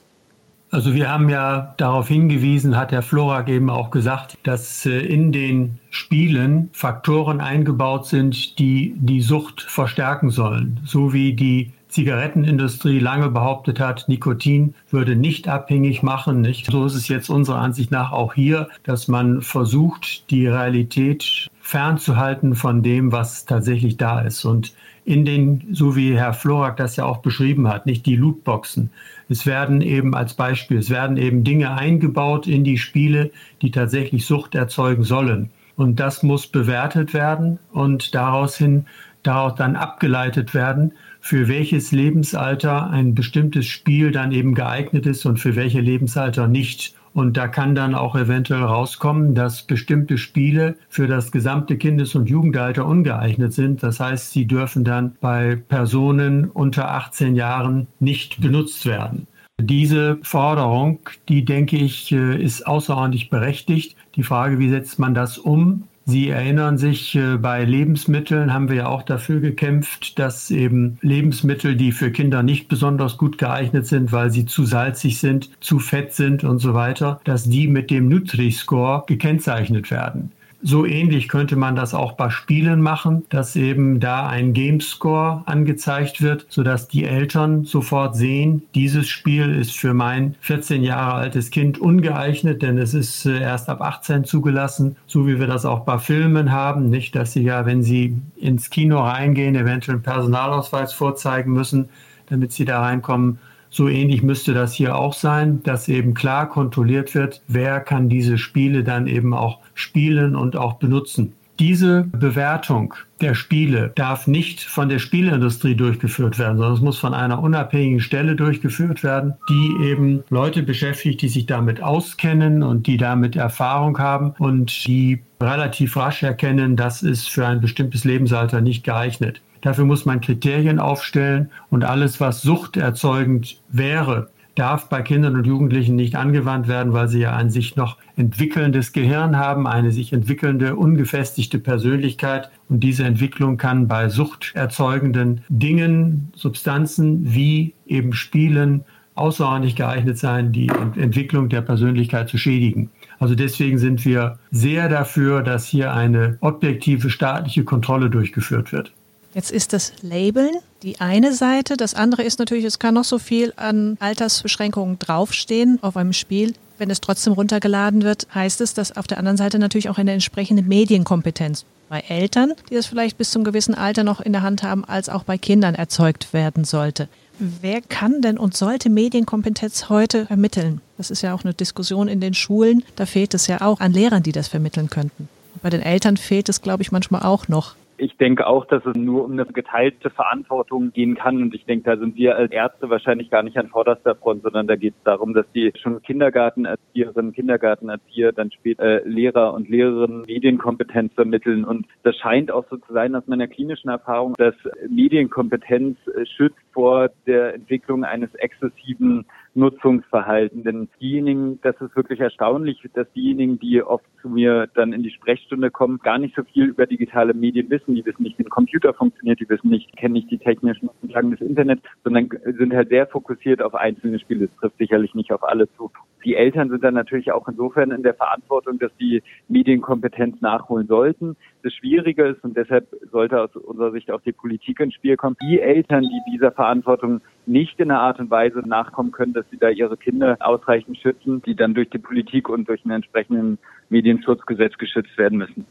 Also 0.70 0.94
wir 0.94 1.08
haben 1.08 1.28
ja 1.28 1.74
darauf 1.76 2.08
hingewiesen, 2.08 2.76
hat 2.76 2.90
Herr 2.92 3.02
Florak 3.02 3.48
eben 3.48 3.70
auch 3.70 3.90
gesagt, 3.90 4.36
dass 4.42 4.84
äh, 4.84 4.98
in 4.98 5.30
den 5.30 5.78
Spielen 5.90 6.70
Faktoren 6.72 7.40
eingebaut 7.40 8.06
sind, 8.06 8.58
die 8.58 8.94
die 8.96 9.20
Sucht 9.20 9.62
verstärken 9.62 10.30
sollen, 10.30 10.80
so 10.84 11.12
wie 11.12 11.34
die 11.34 11.72
Zigarettenindustrie 11.88 12.98
lange 12.98 13.30
behauptet 13.30 13.80
hat, 13.80 14.06
Nikotin 14.08 14.74
würde 14.90 15.16
nicht 15.16 15.48
abhängig 15.48 16.02
machen. 16.02 16.42
Nicht? 16.42 16.70
So 16.70 16.84
ist 16.84 16.94
es 16.94 17.08
jetzt 17.08 17.30
unserer 17.30 17.58
Ansicht 17.58 17.90
nach 17.90 18.12
auch 18.12 18.34
hier, 18.34 18.68
dass 18.82 19.08
man 19.08 19.40
versucht, 19.40 20.30
die 20.30 20.46
Realität 20.46 21.48
fernzuhalten 21.60 22.54
von 22.54 22.82
dem, 22.82 23.12
was 23.12 23.46
tatsächlich 23.46 23.96
da 23.96 24.20
ist. 24.20 24.44
Und 24.44 24.74
in 25.06 25.24
den, 25.24 25.68
so 25.70 25.94
wie 25.94 26.18
Herr 26.18 26.34
Florak 26.34 26.76
das 26.76 26.96
ja 26.96 27.04
auch 27.04 27.18
beschrieben 27.18 27.68
hat, 27.68 27.86
nicht 27.86 28.04
die 28.06 28.16
Lootboxen. 28.16 28.90
Es 29.28 29.46
werden 29.46 29.80
eben 29.80 30.16
als 30.16 30.34
Beispiel, 30.34 30.78
es 30.78 30.90
werden 30.90 31.16
eben 31.16 31.44
Dinge 31.44 31.70
eingebaut 31.72 32.48
in 32.48 32.64
die 32.64 32.76
Spiele, 32.76 33.30
die 33.62 33.70
tatsächlich 33.70 34.26
Sucht 34.26 34.56
erzeugen 34.56 35.04
sollen. 35.04 35.50
Und 35.76 36.00
das 36.00 36.24
muss 36.24 36.48
bewertet 36.48 37.14
werden 37.14 37.60
und 37.72 38.16
daraus 38.16 38.56
hin, 38.56 38.86
daraus 39.22 39.54
dann 39.54 39.76
abgeleitet 39.76 40.54
werden, 40.54 40.92
für 41.20 41.46
welches 41.46 41.92
Lebensalter 41.92 42.90
ein 42.90 43.14
bestimmtes 43.14 43.66
Spiel 43.66 44.10
dann 44.10 44.32
eben 44.32 44.54
geeignet 44.54 45.06
ist 45.06 45.24
und 45.24 45.38
für 45.38 45.54
welche 45.54 45.80
Lebensalter 45.80 46.48
nicht. 46.48 46.96
Und 47.16 47.38
da 47.38 47.48
kann 47.48 47.74
dann 47.74 47.94
auch 47.94 48.14
eventuell 48.14 48.62
rauskommen, 48.62 49.34
dass 49.34 49.62
bestimmte 49.62 50.18
Spiele 50.18 50.76
für 50.90 51.06
das 51.06 51.32
gesamte 51.32 51.78
Kindes- 51.78 52.14
und 52.14 52.28
Jugendalter 52.28 52.84
ungeeignet 52.84 53.54
sind. 53.54 53.82
Das 53.82 54.00
heißt, 54.00 54.32
sie 54.32 54.46
dürfen 54.46 54.84
dann 54.84 55.16
bei 55.22 55.56
Personen 55.56 56.50
unter 56.50 56.90
18 56.90 57.34
Jahren 57.34 57.86
nicht 58.00 58.42
benutzt 58.42 58.84
werden. 58.84 59.26
Diese 59.58 60.18
Forderung, 60.20 60.98
die 61.30 61.46
denke 61.46 61.78
ich, 61.78 62.12
äh, 62.12 62.36
ist 62.36 62.66
außerordentlich 62.66 63.30
berechtigt. 63.30 63.96
Die 64.14 64.22
Frage, 64.22 64.58
wie 64.58 64.68
setzt 64.68 64.98
man 64.98 65.14
das 65.14 65.38
um? 65.38 65.84
Sie 66.08 66.28
erinnern 66.28 66.78
sich, 66.78 67.16
äh, 67.16 67.36
bei 67.36 67.64
Lebensmitteln 67.64 68.54
haben 68.54 68.68
wir 68.68 68.76
ja 68.76 68.86
auch 68.86 69.02
dafür 69.02 69.40
gekämpft, 69.40 70.20
dass 70.20 70.52
eben 70.52 70.98
Lebensmittel, 71.02 71.74
die 71.74 71.90
für 71.90 72.12
Kinder 72.12 72.44
nicht 72.44 72.68
besonders 72.68 73.18
gut 73.18 73.38
geeignet 73.38 73.88
sind, 73.88 74.12
weil 74.12 74.30
sie 74.30 74.46
zu 74.46 74.64
salzig 74.64 75.18
sind, 75.18 75.50
zu 75.60 75.80
fett 75.80 76.14
sind 76.14 76.44
und 76.44 76.60
so 76.60 76.74
weiter, 76.74 77.20
dass 77.24 77.42
die 77.42 77.66
mit 77.66 77.90
dem 77.90 78.06
Nutri-Score 78.08 79.02
gekennzeichnet 79.08 79.90
werden. 79.90 80.30
So 80.62 80.86
ähnlich 80.86 81.28
könnte 81.28 81.54
man 81.54 81.76
das 81.76 81.92
auch 81.92 82.12
bei 82.12 82.30
Spielen 82.30 82.80
machen, 82.80 83.24
dass 83.28 83.56
eben 83.56 84.00
da 84.00 84.26
ein 84.26 84.54
Gamescore 84.54 85.42
angezeigt 85.46 86.22
wird, 86.22 86.46
sodass 86.48 86.88
die 86.88 87.04
Eltern 87.04 87.64
sofort 87.64 88.16
sehen, 88.16 88.62
dieses 88.74 89.06
Spiel 89.06 89.54
ist 89.54 89.76
für 89.76 89.92
mein 89.92 90.34
14 90.40 90.82
Jahre 90.82 91.14
altes 91.14 91.50
Kind 91.50 91.78
ungeeignet, 91.78 92.62
denn 92.62 92.78
es 92.78 92.94
ist 92.94 93.26
äh, 93.26 93.40
erst 93.40 93.68
ab 93.68 93.82
18 93.82 94.24
zugelassen, 94.24 94.96
so 95.06 95.26
wie 95.26 95.38
wir 95.38 95.46
das 95.46 95.66
auch 95.66 95.80
bei 95.80 95.98
Filmen 95.98 96.50
haben. 96.50 96.88
Nicht, 96.88 97.14
dass 97.14 97.34
sie 97.34 97.42
ja, 97.42 97.66
wenn 97.66 97.82
sie 97.82 98.16
ins 98.36 98.70
Kino 98.70 99.00
reingehen, 99.00 99.54
eventuell 99.56 99.96
einen 99.96 100.02
Personalausweis 100.02 100.92
vorzeigen 100.92 101.52
müssen, 101.52 101.90
damit 102.28 102.52
sie 102.52 102.64
da 102.64 102.80
reinkommen. 102.80 103.38
So 103.70 103.88
ähnlich 103.88 104.22
müsste 104.22 104.54
das 104.54 104.74
hier 104.74 104.96
auch 104.96 105.12
sein, 105.12 105.62
dass 105.62 105.88
eben 105.88 106.14
klar 106.14 106.48
kontrolliert 106.48 107.14
wird, 107.14 107.42
wer 107.48 107.80
kann 107.80 108.08
diese 108.08 108.38
Spiele 108.38 108.84
dann 108.84 109.06
eben 109.06 109.34
auch 109.34 109.58
spielen 109.74 110.36
und 110.36 110.56
auch 110.56 110.74
benutzen. 110.74 111.32
Diese 111.58 112.04
Bewertung 112.12 112.92
der 113.22 113.34
Spiele 113.34 113.90
darf 113.94 114.26
nicht 114.26 114.60
von 114.60 114.90
der 114.90 114.98
Spielindustrie 114.98 115.74
durchgeführt 115.74 116.38
werden, 116.38 116.58
sondern 116.58 116.74
es 116.74 116.82
muss 116.82 116.98
von 116.98 117.14
einer 117.14 117.42
unabhängigen 117.42 118.00
Stelle 118.00 118.36
durchgeführt 118.36 119.02
werden, 119.02 119.34
die 119.48 119.86
eben 119.86 120.22
Leute 120.28 120.62
beschäftigt, 120.62 121.22
die 121.22 121.28
sich 121.28 121.46
damit 121.46 121.82
auskennen 121.82 122.62
und 122.62 122.86
die 122.86 122.98
damit 122.98 123.36
Erfahrung 123.36 123.98
haben 123.98 124.34
und 124.38 124.86
die 124.86 125.22
relativ 125.40 125.96
rasch 125.96 126.22
erkennen, 126.22 126.76
das 126.76 127.02
ist 127.02 127.30
für 127.30 127.46
ein 127.46 127.62
bestimmtes 127.62 128.04
Lebensalter 128.04 128.60
nicht 128.60 128.84
geeignet. 128.84 129.40
Dafür 129.66 129.84
muss 129.84 130.06
man 130.06 130.20
Kriterien 130.20 130.78
aufstellen 130.78 131.50
und 131.70 131.82
alles, 131.82 132.20
was 132.20 132.40
suchterzeugend 132.40 133.60
wäre, 133.68 134.30
darf 134.54 134.88
bei 134.88 135.02
Kindern 135.02 135.34
und 135.34 135.44
Jugendlichen 135.44 135.96
nicht 135.96 136.14
angewandt 136.14 136.68
werden, 136.68 136.92
weil 136.92 137.08
sie 137.08 137.18
ja 137.18 137.32
an 137.32 137.50
sich 137.50 137.74
noch 137.74 137.96
entwickelndes 138.14 138.92
Gehirn 138.92 139.36
haben, 139.36 139.66
eine 139.66 139.90
sich 139.90 140.12
entwickelnde, 140.12 140.76
ungefestigte 140.76 141.58
Persönlichkeit. 141.58 142.48
Und 142.68 142.78
diese 142.78 143.02
Entwicklung 143.02 143.56
kann 143.56 143.88
bei 143.88 144.08
suchterzeugenden 144.08 145.40
Dingen, 145.48 146.30
Substanzen 146.36 147.34
wie 147.34 147.74
eben 147.88 148.12
Spielen 148.12 148.84
außerordentlich 149.16 149.74
geeignet 149.74 150.16
sein, 150.16 150.52
die 150.52 150.68
Entwicklung 150.68 151.48
der 151.48 151.62
Persönlichkeit 151.62 152.28
zu 152.28 152.38
schädigen. 152.38 152.90
Also 153.18 153.34
deswegen 153.34 153.78
sind 153.78 154.04
wir 154.04 154.38
sehr 154.52 154.88
dafür, 154.88 155.42
dass 155.42 155.66
hier 155.66 155.92
eine 155.92 156.38
objektive 156.40 157.10
staatliche 157.10 157.64
Kontrolle 157.64 158.10
durchgeführt 158.10 158.70
wird. 158.70 158.92
Jetzt 159.36 159.52
ist 159.52 159.74
das 159.74 159.92
Labeln 160.00 160.56
die 160.82 160.98
eine 160.98 161.34
Seite. 161.34 161.76
Das 161.76 161.92
andere 161.92 162.22
ist 162.22 162.38
natürlich, 162.38 162.64
es 162.64 162.78
kann 162.78 162.94
noch 162.94 163.04
so 163.04 163.18
viel 163.18 163.52
an 163.56 163.98
Altersbeschränkungen 164.00 164.98
draufstehen 164.98 165.78
auf 165.82 165.98
einem 165.98 166.14
Spiel. 166.14 166.54
Wenn 166.78 166.88
es 166.88 167.02
trotzdem 167.02 167.34
runtergeladen 167.34 168.02
wird, 168.02 168.26
heißt 168.34 168.62
es, 168.62 168.72
dass 168.72 168.96
auf 168.96 169.06
der 169.06 169.18
anderen 169.18 169.36
Seite 169.36 169.58
natürlich 169.58 169.90
auch 169.90 169.98
eine 169.98 170.12
entsprechende 170.12 170.62
Medienkompetenz 170.62 171.66
bei 171.90 172.00
Eltern, 172.08 172.54
die 172.70 172.76
das 172.76 172.86
vielleicht 172.86 173.18
bis 173.18 173.30
zum 173.30 173.44
gewissen 173.44 173.74
Alter 173.74 174.04
noch 174.04 174.22
in 174.22 174.32
der 174.32 174.40
Hand 174.40 174.62
haben, 174.62 174.86
als 174.86 175.10
auch 175.10 175.24
bei 175.24 175.36
Kindern 175.36 175.74
erzeugt 175.74 176.32
werden 176.32 176.64
sollte. 176.64 177.06
Wer 177.38 177.82
kann 177.82 178.22
denn 178.22 178.38
und 178.38 178.56
sollte 178.56 178.88
Medienkompetenz 178.88 179.90
heute 179.90 180.24
vermitteln? 180.24 180.80
Das 180.96 181.10
ist 181.10 181.20
ja 181.20 181.34
auch 181.34 181.44
eine 181.44 181.52
Diskussion 181.52 182.08
in 182.08 182.22
den 182.22 182.32
Schulen. 182.32 182.84
Da 182.96 183.04
fehlt 183.04 183.34
es 183.34 183.48
ja 183.48 183.60
auch 183.60 183.80
an 183.80 183.92
Lehrern, 183.92 184.22
die 184.22 184.32
das 184.32 184.48
vermitteln 184.48 184.88
könnten. 184.88 185.28
Bei 185.62 185.68
den 185.68 185.82
Eltern 185.82 186.16
fehlt 186.16 186.48
es, 186.48 186.62
glaube 186.62 186.82
ich, 186.82 186.90
manchmal 186.90 187.22
auch 187.22 187.48
noch. 187.48 187.74
Ich 187.98 188.16
denke 188.16 188.46
auch, 188.46 188.66
dass 188.66 188.84
es 188.84 188.96
nur 188.96 189.24
um 189.24 189.32
eine 189.32 189.46
geteilte 189.46 190.10
Verantwortung 190.10 190.92
gehen 190.92 191.14
kann. 191.14 191.42
Und 191.42 191.54
ich 191.54 191.64
denke, 191.64 191.84
da 191.90 191.96
sind 191.96 192.16
wir 192.16 192.36
als 192.36 192.52
Ärzte 192.52 192.90
wahrscheinlich 192.90 193.30
gar 193.30 193.42
nicht 193.42 193.56
an 193.56 193.68
vorderster 193.68 194.14
Front, 194.14 194.42
sondern 194.42 194.66
da 194.66 194.76
geht 194.76 194.94
es 194.96 195.02
darum, 195.04 195.34
dass 195.34 195.46
die 195.54 195.72
schon 195.80 196.02
Kindergartenerzieherinnen, 196.02 197.32
Kindergartenerzieher, 197.32 198.32
dann 198.32 198.50
später 198.50 199.04
äh, 199.04 199.08
Lehrer 199.08 199.54
und 199.54 199.68
Lehrerinnen 199.68 200.22
Medienkompetenz 200.26 201.12
vermitteln. 201.14 201.64
Und 201.64 201.86
das 202.02 202.16
scheint 202.16 202.50
auch 202.50 202.64
so 202.70 202.76
zu 202.76 202.92
sein 202.92 203.14
aus 203.14 203.26
meiner 203.26 203.48
klinischen 203.48 203.88
Erfahrung, 203.88 204.34
dass 204.36 204.54
Medienkompetenz 204.88 205.96
äh, 206.08 206.26
schützt 206.26 206.58
vor 206.72 207.10
der 207.26 207.54
Entwicklung 207.54 208.04
eines 208.04 208.34
exzessiven 208.34 209.26
Nutzungsverhalten. 209.56 210.62
Denn 210.62 210.88
diejenigen, 211.00 211.60
das 211.62 211.80
ist 211.80 211.96
wirklich 211.96 212.20
erstaunlich, 212.20 212.80
dass 212.94 213.10
diejenigen, 213.12 213.58
die 213.58 213.82
oft 213.82 214.04
zu 214.22 214.28
mir 214.28 214.68
dann 214.74 214.92
in 214.92 215.02
die 215.02 215.10
Sprechstunde 215.10 215.70
kommen, 215.70 215.98
gar 215.98 216.18
nicht 216.18 216.36
so 216.36 216.44
viel 216.44 216.66
über 216.66 216.86
digitale 216.86 217.34
Medien 217.34 217.70
wissen. 217.70 217.94
Die 217.94 218.04
wissen 218.04 218.22
nicht, 218.22 218.38
wie 218.38 218.44
ein 218.44 218.50
Computer 218.50 218.94
funktioniert, 218.94 219.40
die 219.40 219.48
wissen 219.48 219.70
nicht, 219.70 219.96
kennen 219.96 220.14
nicht 220.14 220.30
die 220.30 220.38
technischen 220.38 220.88
Grundlagen 221.00 221.30
des 221.30 221.40
Internets, 221.40 221.82
sondern 222.04 222.28
sind 222.44 222.74
halt 222.74 222.90
sehr 222.90 223.06
fokussiert 223.06 223.62
auf 223.62 223.74
einzelne 223.74 224.18
Spiele. 224.18 224.46
Das 224.46 224.56
trifft 224.56 224.78
sicherlich 224.78 225.14
nicht 225.14 225.32
auf 225.32 225.42
alle 225.42 225.68
zu. 225.76 225.90
Die 226.26 226.34
Eltern 226.34 226.70
sind 226.70 226.82
dann 226.82 226.94
natürlich 226.94 227.30
auch 227.30 227.46
insofern 227.46 227.92
in 227.92 228.02
der 228.02 228.14
Verantwortung, 228.14 228.80
dass 228.80 228.90
die 228.98 229.22
Medienkompetenz 229.46 230.40
nachholen 230.40 230.88
sollten. 230.88 231.36
Das 231.62 231.72
Schwierige 231.72 232.26
ist, 232.26 232.42
und 232.42 232.56
deshalb 232.56 232.88
sollte 233.12 233.40
aus 233.40 233.54
unserer 233.54 233.92
Sicht 233.92 234.10
auch 234.10 234.20
die 234.22 234.32
Politik 234.32 234.80
ins 234.80 234.94
Spiel 234.94 235.16
kommen, 235.16 235.36
die 235.40 235.60
Eltern, 235.60 236.02
die 236.02 236.32
dieser 236.32 236.50
Verantwortung 236.50 237.20
nicht 237.46 237.78
in 237.78 237.92
einer 237.92 238.00
Art 238.00 238.18
und 238.18 238.28
Weise 238.28 238.58
nachkommen 238.58 239.12
können, 239.12 239.34
dass 239.34 239.48
sie 239.52 239.56
da 239.56 239.68
ihre 239.68 239.96
Kinder 239.96 240.36
ausreichend 240.40 240.98
schützen, 240.98 241.42
die 241.42 241.54
dann 241.54 241.74
durch 241.74 241.90
die 241.90 241.98
Politik 241.98 242.48
und 242.48 242.68
durch 242.68 242.84
einen 242.84 242.96
entsprechenden 242.96 243.58
Medienschutzgesetz 243.88 244.76
geschützt 244.78 245.16
werden 245.16 245.38
müssen. 245.38 245.64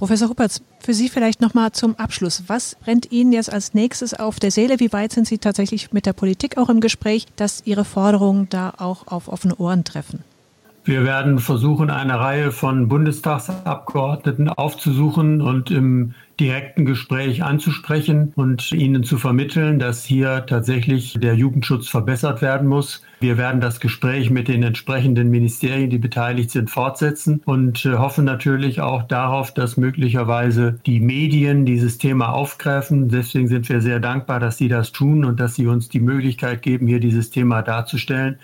Professor 0.00 0.30
Huppertz, 0.30 0.62
für 0.78 0.94
Sie 0.94 1.10
vielleicht 1.10 1.42
nochmal 1.42 1.72
zum 1.72 1.94
Abschluss. 1.96 2.44
Was 2.46 2.74
brennt 2.74 3.12
Ihnen 3.12 3.34
jetzt 3.34 3.52
als 3.52 3.74
nächstes 3.74 4.14
auf 4.14 4.40
der 4.40 4.50
Seele? 4.50 4.80
Wie 4.80 4.94
weit 4.94 5.12
sind 5.12 5.26
Sie 5.26 5.36
tatsächlich 5.36 5.92
mit 5.92 6.06
der 6.06 6.14
Politik 6.14 6.56
auch 6.56 6.70
im 6.70 6.80
Gespräch, 6.80 7.26
dass 7.36 7.60
Ihre 7.66 7.84
Forderungen 7.84 8.48
da 8.48 8.72
auch 8.78 9.08
auf 9.08 9.28
offene 9.28 9.56
Ohren 9.56 9.84
treffen? 9.84 10.24
Wir 10.84 11.04
werden 11.04 11.38
versuchen, 11.38 11.90
eine 11.90 12.18
Reihe 12.18 12.50
von 12.50 12.88
Bundestagsabgeordneten 12.88 14.48
aufzusuchen 14.48 15.42
und 15.42 15.70
im 15.70 16.14
direkten 16.40 16.86
Gespräch 16.86 17.42
anzusprechen 17.42 18.32
und 18.36 18.72
ihnen 18.72 19.04
zu 19.04 19.18
vermitteln, 19.18 19.78
dass 19.78 20.02
hier 20.02 20.46
tatsächlich 20.46 21.18
der 21.20 21.34
Jugendschutz 21.34 21.88
verbessert 21.88 22.40
werden 22.40 22.68
muss. 22.68 23.02
Wir 23.22 23.36
werden 23.36 23.60
das 23.60 23.80
Gespräch 23.80 24.30
mit 24.30 24.48
den 24.48 24.62
entsprechenden 24.62 25.28
Ministerien, 25.28 25.90
die 25.90 25.98
beteiligt 25.98 26.50
sind, 26.50 26.70
fortsetzen 26.70 27.42
und 27.44 27.84
äh, 27.84 27.98
hoffen 27.98 28.24
natürlich 28.24 28.80
auch 28.80 29.02
darauf, 29.02 29.52
dass 29.52 29.76
möglicherweise 29.76 30.80
die 30.86 31.00
Medien 31.00 31.66
dieses 31.66 31.98
Thema 31.98 32.32
aufgreifen. 32.32 33.10
Deswegen 33.10 33.46
sind 33.46 33.68
wir 33.68 33.82
sehr 33.82 34.00
dankbar, 34.00 34.40
dass 34.40 34.56
Sie 34.56 34.68
das 34.68 34.92
tun 34.92 35.26
und 35.26 35.38
dass 35.38 35.54
Sie 35.54 35.66
uns 35.66 35.90
die 35.90 36.00
Möglichkeit 36.00 36.62
geben, 36.62 36.86
hier 36.86 36.98
dieses 36.98 37.28
Thema 37.28 37.60
darzustellen. 37.60 38.38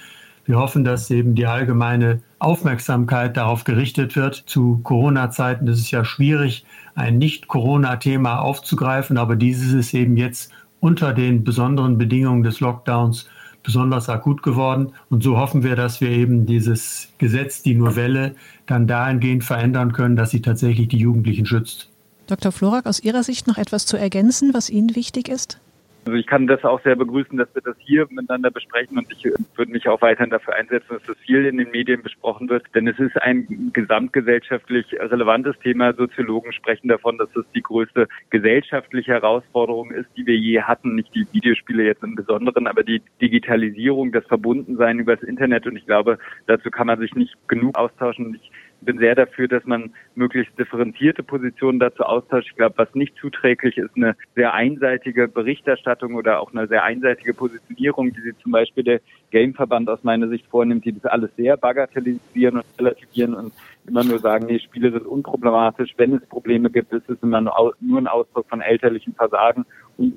Wir 0.44 0.58
hoffen, 0.58 0.84
dass 0.84 1.10
eben 1.10 1.34
die 1.34 1.46
allgemeine 1.46 2.20
Aufmerksamkeit 2.38 3.38
darauf 3.38 3.64
gerichtet 3.64 4.14
wird. 4.14 4.34
Zu 4.34 4.80
Corona-Zeiten 4.82 5.66
ist 5.68 5.80
es 5.80 5.90
ja 5.90 6.04
schwierig, 6.04 6.66
ein 6.94 7.16
Nicht-Corona-Thema 7.16 8.40
aufzugreifen, 8.40 9.16
aber 9.16 9.36
dieses 9.36 9.72
ist 9.72 9.94
eben 9.94 10.18
jetzt 10.18 10.52
unter 10.80 11.14
den 11.14 11.44
besonderen 11.44 11.96
Bedingungen 11.96 12.42
des 12.42 12.60
Lockdowns 12.60 13.26
besonders 13.66 14.08
akut 14.08 14.42
geworden. 14.42 14.92
Und 15.10 15.22
so 15.22 15.36
hoffen 15.36 15.62
wir, 15.62 15.76
dass 15.76 16.00
wir 16.00 16.08
eben 16.08 16.46
dieses 16.46 17.08
Gesetz, 17.18 17.62
die 17.62 17.74
Novelle, 17.74 18.34
dann 18.64 18.86
dahingehend 18.86 19.44
verändern 19.44 19.92
können, 19.92 20.16
dass 20.16 20.30
sie 20.30 20.40
tatsächlich 20.40 20.88
die 20.88 20.98
Jugendlichen 20.98 21.44
schützt. 21.44 21.90
Dr. 22.28 22.52
Florak, 22.52 22.86
aus 22.86 23.00
Ihrer 23.00 23.22
Sicht 23.22 23.46
noch 23.46 23.58
etwas 23.58 23.84
zu 23.86 23.96
ergänzen, 23.96 24.54
was 24.54 24.70
Ihnen 24.70 24.96
wichtig 24.96 25.28
ist? 25.28 25.58
Also 26.06 26.16
ich 26.16 26.26
kann 26.28 26.46
das 26.46 26.62
auch 26.62 26.80
sehr 26.84 26.94
begrüßen, 26.94 27.36
dass 27.36 27.52
wir 27.52 27.62
das 27.62 27.74
hier 27.80 28.06
miteinander 28.08 28.52
besprechen 28.52 28.96
und 28.96 29.10
ich 29.10 29.24
würde 29.24 29.72
mich 29.72 29.88
auch 29.88 30.00
weiterhin 30.02 30.30
dafür 30.30 30.54
einsetzen, 30.54 30.86
dass 30.90 31.02
das 31.02 31.18
viel 31.18 31.44
in 31.44 31.56
den 31.56 31.72
Medien 31.72 32.00
besprochen 32.00 32.48
wird, 32.48 32.62
denn 32.76 32.86
es 32.86 32.96
ist 33.00 33.20
ein 33.20 33.72
gesamtgesellschaftlich 33.72 34.86
relevantes 35.00 35.58
Thema. 35.58 35.94
Soziologen 35.94 36.52
sprechen 36.52 36.86
davon, 36.86 37.18
dass 37.18 37.34
es 37.34 37.44
die 37.56 37.62
größte 37.62 38.06
gesellschaftliche 38.30 39.14
Herausforderung 39.14 39.90
ist, 39.90 40.08
die 40.16 40.26
wir 40.26 40.36
je 40.36 40.62
hatten. 40.62 40.94
Nicht 40.94 41.12
die 41.12 41.26
Videospiele 41.32 41.82
jetzt 41.82 42.04
im 42.04 42.14
Besonderen, 42.14 42.68
aber 42.68 42.84
die 42.84 43.02
Digitalisierung, 43.20 44.12
das 44.12 44.24
Verbundensein 44.26 45.00
über 45.00 45.16
das 45.16 45.28
Internet 45.28 45.66
und 45.66 45.74
ich 45.74 45.86
glaube, 45.86 46.20
dazu 46.46 46.70
kann 46.70 46.86
man 46.86 47.00
sich 47.00 47.16
nicht 47.16 47.34
genug 47.48 47.76
austauschen. 47.76 48.38
Ich 48.40 48.52
bin 48.80 48.98
sehr 48.98 49.14
dafür, 49.14 49.48
dass 49.48 49.64
man 49.64 49.90
möglichst 50.14 50.58
differenzierte 50.58 51.22
Positionen 51.22 51.78
dazu 51.78 52.02
austauscht. 52.02 52.48
Ich 52.50 52.56
glaube, 52.56 52.78
was 52.78 52.94
nicht 52.94 53.16
zuträglich 53.16 53.76
ist, 53.78 53.96
eine 53.96 54.16
sehr 54.34 54.54
einseitige 54.54 55.28
Berichterstattung 55.28 56.14
oder 56.14 56.40
auch 56.40 56.52
eine 56.52 56.66
sehr 56.68 56.84
einseitige 56.84 57.34
Positionierung, 57.34 58.12
die 58.12 58.20
sie 58.20 58.36
zum 58.38 58.52
Beispiel 58.52 58.84
der 58.84 59.00
Gameverband 59.30 59.88
aus 59.88 60.04
meiner 60.04 60.28
Sicht 60.28 60.46
vornimmt, 60.46 60.84
die 60.84 60.92
das 60.92 61.04
alles 61.04 61.30
sehr 61.36 61.56
bagatellisieren 61.56 62.56
und 62.58 62.64
relativieren 62.78 63.34
und 63.34 63.52
immer 63.88 64.04
nur 64.04 64.18
sagen, 64.18 64.46
nee, 64.46 64.58
Spiele 64.58 64.90
sind 64.92 65.06
unproblematisch. 65.06 65.94
Wenn 65.96 66.14
es 66.14 66.26
Probleme 66.26 66.70
gibt, 66.70 66.92
ist 66.92 67.08
es 67.08 67.22
immer 67.22 67.40
nur 67.40 67.98
ein 67.98 68.06
Ausdruck 68.06 68.48
von 68.48 68.60
elterlichem 68.60 69.14
Versagen 69.14 69.64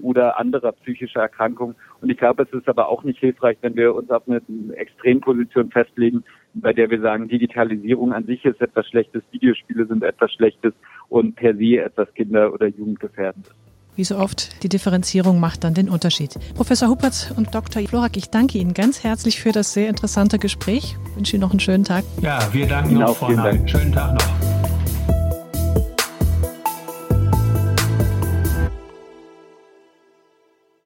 oder 0.01 0.39
anderer 0.39 0.71
psychischer 0.73 1.21
Erkrankung. 1.21 1.75
Und 2.01 2.09
ich 2.09 2.17
glaube, 2.17 2.43
es 2.43 2.53
ist 2.53 2.67
aber 2.67 2.89
auch 2.89 3.03
nicht 3.03 3.19
hilfreich, 3.19 3.57
wenn 3.61 3.75
wir 3.75 3.95
uns 3.95 4.09
auf 4.09 4.23
eine 4.27 4.41
Extremposition 4.75 5.71
festlegen, 5.71 6.23
bei 6.53 6.73
der 6.73 6.89
wir 6.89 6.99
sagen, 7.01 7.27
Digitalisierung 7.29 8.13
an 8.13 8.25
sich 8.25 8.43
ist 8.45 8.61
etwas 8.61 8.87
Schlechtes, 8.87 9.23
Videospiele 9.31 9.85
sind 9.85 10.03
etwas 10.03 10.33
Schlechtes 10.33 10.73
und 11.07 11.35
per 11.35 11.55
se 11.55 11.77
etwas 11.77 12.13
Kinder- 12.13 12.53
oder 12.53 12.67
Jugendgefährdendes. 12.67 13.53
Wie 13.99 14.05
so 14.05 14.17
oft, 14.17 14.63
die 14.63 14.69
Differenzierung 14.69 15.41
macht 15.41 15.65
dann 15.65 15.73
den 15.73 15.89
Unterschied. 15.89 16.39
Professor 16.55 16.87
Huppert 16.87 17.33
und 17.35 17.53
Dr. 17.53 17.85
Florak, 17.85 18.15
ich 18.15 18.29
danke 18.29 18.57
Ihnen 18.57 18.73
ganz 18.73 19.03
herzlich 19.03 19.41
für 19.41 19.51
das 19.51 19.73
sehr 19.73 19.89
interessante 19.89 20.39
Gespräch. 20.39 20.95
Ich 21.09 21.15
wünsche 21.17 21.35
Ihnen 21.35 21.41
noch 21.41 21.51
einen 21.51 21.59
schönen 21.59 21.83
Tag. 21.83 22.05
Ja, 22.21 22.39
wir 22.53 22.65
danken 22.65 22.91
Ihnen 22.91 23.03
auch, 23.03 23.17
Frau 23.17 23.27
Schönen 23.67 23.91
Tag 23.91 24.13
noch. 24.13 24.58